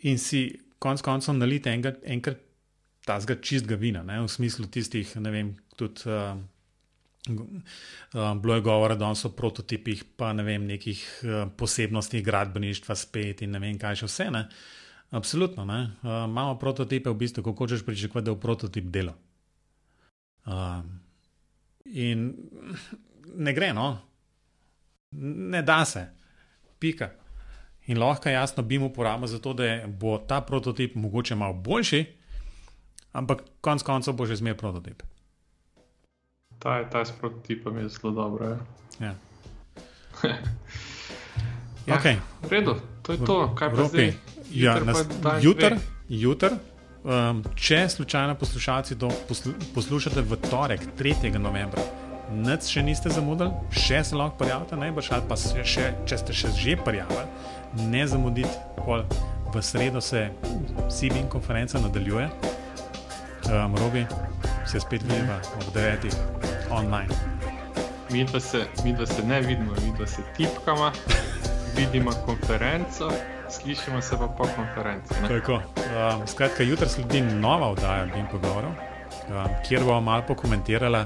in 0.04 0.18
si 0.20 0.42
konec 0.78 1.00
koncev 1.02 1.38
naliti 1.38 1.72
enkrat, 1.72 2.02
enkrat 2.04 2.42
ta 3.08 3.16
zga 3.24 3.38
čistega 3.40 3.78
vina, 3.80 4.02
ne, 4.04 4.20
v 4.20 4.28
smislu 4.28 4.68
tistih, 4.68 5.14
ne 5.24 5.32
vem, 5.32 5.54
tudi. 5.80 6.04
Uh, 6.04 6.36
bilo 8.42 8.54
je 8.54 8.60
govora 8.60 8.94
danes 8.94 9.24
o 9.24 9.30
prototipih, 9.30 10.04
pa 10.16 10.32
ne 10.32 10.42
vem, 10.42 10.66
nekih 10.66 11.04
uh, 11.22 11.52
posebnostih 11.56 12.24
gradbeništva, 12.24 12.94
spet 12.94 13.42
in 13.42 13.54
ne 13.56 13.62
vem, 13.62 13.78
kaj 13.78 14.02
še 14.02 14.08
vse. 14.10 14.28
Ne? 14.34 14.44
Absolutno. 15.10 15.64
Ne? 15.64 15.80
Uh, 16.02 16.24
imamo 16.28 16.58
prototipe, 16.58 17.10
v 17.10 17.20
bistvu, 17.24 17.42
kako 17.42 17.64
hočeš 17.64 17.84
pričakovati, 17.86 18.24
da 18.24 18.34
je 18.34 18.40
prototip 18.40 18.90
delo. 18.92 19.14
Uh, 20.48 20.80
in 21.84 22.30
ne 23.34 23.52
gre, 23.52 23.72
no, 23.76 23.90
ne 25.12 25.62
da 25.62 25.84
se 25.84 26.06
pika. 26.78 27.10
In 27.88 27.98
lahko 27.98 28.28
jasno 28.28 28.62
bi 28.62 28.78
mu 28.78 28.86
uporabljal 28.86 29.28
za 29.28 29.38
to, 29.38 29.52
da 29.52 29.86
bo 29.86 30.18
ta 30.18 30.40
prototip 30.40 30.94
mogoče 30.94 31.34
malo 31.34 31.54
boljši, 31.54 32.04
ampak 33.12 33.42
konec 33.60 33.82
koncev 33.82 34.14
bo 34.14 34.26
že 34.26 34.36
zmer 34.36 34.56
prototip. 34.56 35.02
Ta 36.58 36.78
je 36.78 36.90
ta 36.90 37.04
s 37.04 37.12
prototipom 37.12 37.78
je 37.78 37.88
zelo 37.88 38.12
dobro. 38.12 38.46
Ja. 38.46 38.56
Ja. 39.00 39.14
ja, 41.86 41.98
okay. 41.98 42.16
V 42.42 42.50
redu, 42.50 42.74
to 43.02 43.12
je 43.12 43.18
to, 43.24 43.54
pa 43.58 43.84
zdaj. 43.88 44.12
Ja, 44.50 44.80
Jutr, 45.40 45.76
jutr, 46.08 46.56
um, 47.04 47.44
če 47.54 47.88
slučajno 47.88 48.34
poslušalci 48.34 48.98
to 48.98 49.10
poslu, 49.28 49.52
poslušate 49.74 50.22
v 50.22 50.36
torek, 50.50 50.80
3. 50.98 51.38
novembra 51.38 51.84
nič 52.32 52.68
še 52.68 52.82
niste 52.84 53.10
zamudili, 53.12 53.52
še 53.72 54.02
se 54.04 54.16
lahko 54.16 54.36
prijavite, 54.42 54.76
najbrž 54.76 55.10
ali 55.16 55.28
pa 55.28 55.36
še, 55.36 55.86
če 56.04 56.20
ste 56.20 56.36
še 56.36 56.52
že 56.56 56.76
prijavili, 56.76 57.24
ne 57.88 58.04
zamudite, 58.04 58.52
pol 58.84 59.04
v 59.54 59.62
sredo 59.64 60.00
se 60.04 60.28
CBN 60.92 61.28
konferenca 61.32 61.80
nadaljuje. 61.80 62.28
Um, 63.48 63.76
Robi 63.80 64.04
se 64.68 64.80
spet 64.80 65.02
vidimo 65.02 65.32
ob 65.56 65.74
9. 65.74 66.14
online. 66.70 67.14
Mi 68.10 68.26
pa 68.32 68.40
se, 68.40 68.64
se 69.06 69.22
ne 69.26 69.40
vidimo, 69.40 69.72
mi 69.72 69.92
pa 69.98 70.06
se 70.06 70.22
tipkamo, 70.36 70.90
vidimo 71.76 72.10
konferenco. 72.26 73.10
Slišimo 73.50 74.00
se 74.02 74.16
pa 74.18 74.26
po 74.26 74.44
konferenci. 74.56 75.14
Um, 75.20 76.26
skratka, 76.26 76.62
jutri 76.62 76.88
sledi 76.88 77.20
nova 77.20 77.70
oddaja 77.70 78.06
Bim 78.06 78.26
Pogovorov, 78.30 78.70
um, 78.70 79.48
kjer 79.68 79.84
bomo 79.84 80.00
malo 80.00 80.22
pokomentirali 80.28 81.04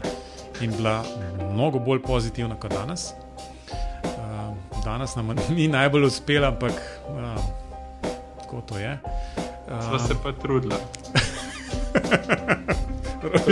in 0.60 0.76
bila 0.76 1.04
mnogo 1.52 1.78
bolj 1.78 2.02
pozitivna 2.02 2.54
kot 2.54 2.72
danes. 2.72 3.12
Uh, 4.02 4.56
danes 4.84 5.16
nam 5.16 5.36
ni 5.56 5.68
najbolj 5.68 6.04
uspela, 6.04 6.48
ampak 6.48 6.72
uh, 7.08 7.44
tako 8.40 8.60
to 8.60 8.78
je. 8.78 8.98
Uh, 9.68 9.84
Sva 9.84 9.98
se 9.98 10.14
pa 10.22 10.32
trudila. 10.32 10.76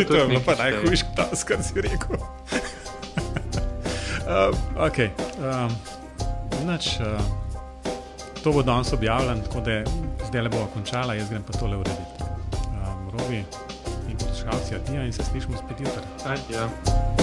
to 0.08 0.14
je 0.16 0.26
bilo 0.26 0.40
pa 0.46 0.54
najhujši 0.54 1.04
tas, 1.16 1.44
kar 1.44 1.62
si 1.62 1.80
rekel. 1.80 2.16
uh, 4.26 4.54
okay. 4.88 5.10
um, 5.38 5.70
nač, 6.66 6.96
uh, 7.00 7.20
to 8.42 8.52
bo 8.52 8.62
danes 8.62 8.92
objavljeno, 8.92 9.42
tako 9.42 9.60
da 9.60 9.82
zdaj 10.28 10.42
le 10.42 10.48
bomo 10.48 10.66
končali, 10.74 11.18
jaz 11.18 11.30
grem 11.30 11.42
pa 11.42 11.58
tole 11.58 11.76
urediti. 11.76 12.24
Um, 12.68 13.10
Robi 13.18 13.44
in 14.08 14.16
poslušalci, 14.18 14.74
adijo 14.74 15.04
in 15.04 15.12
se 15.12 15.24
slišimo 15.24 15.56
spet 15.56 15.80
jutri. 15.80 16.02
Adijo. 16.24 17.19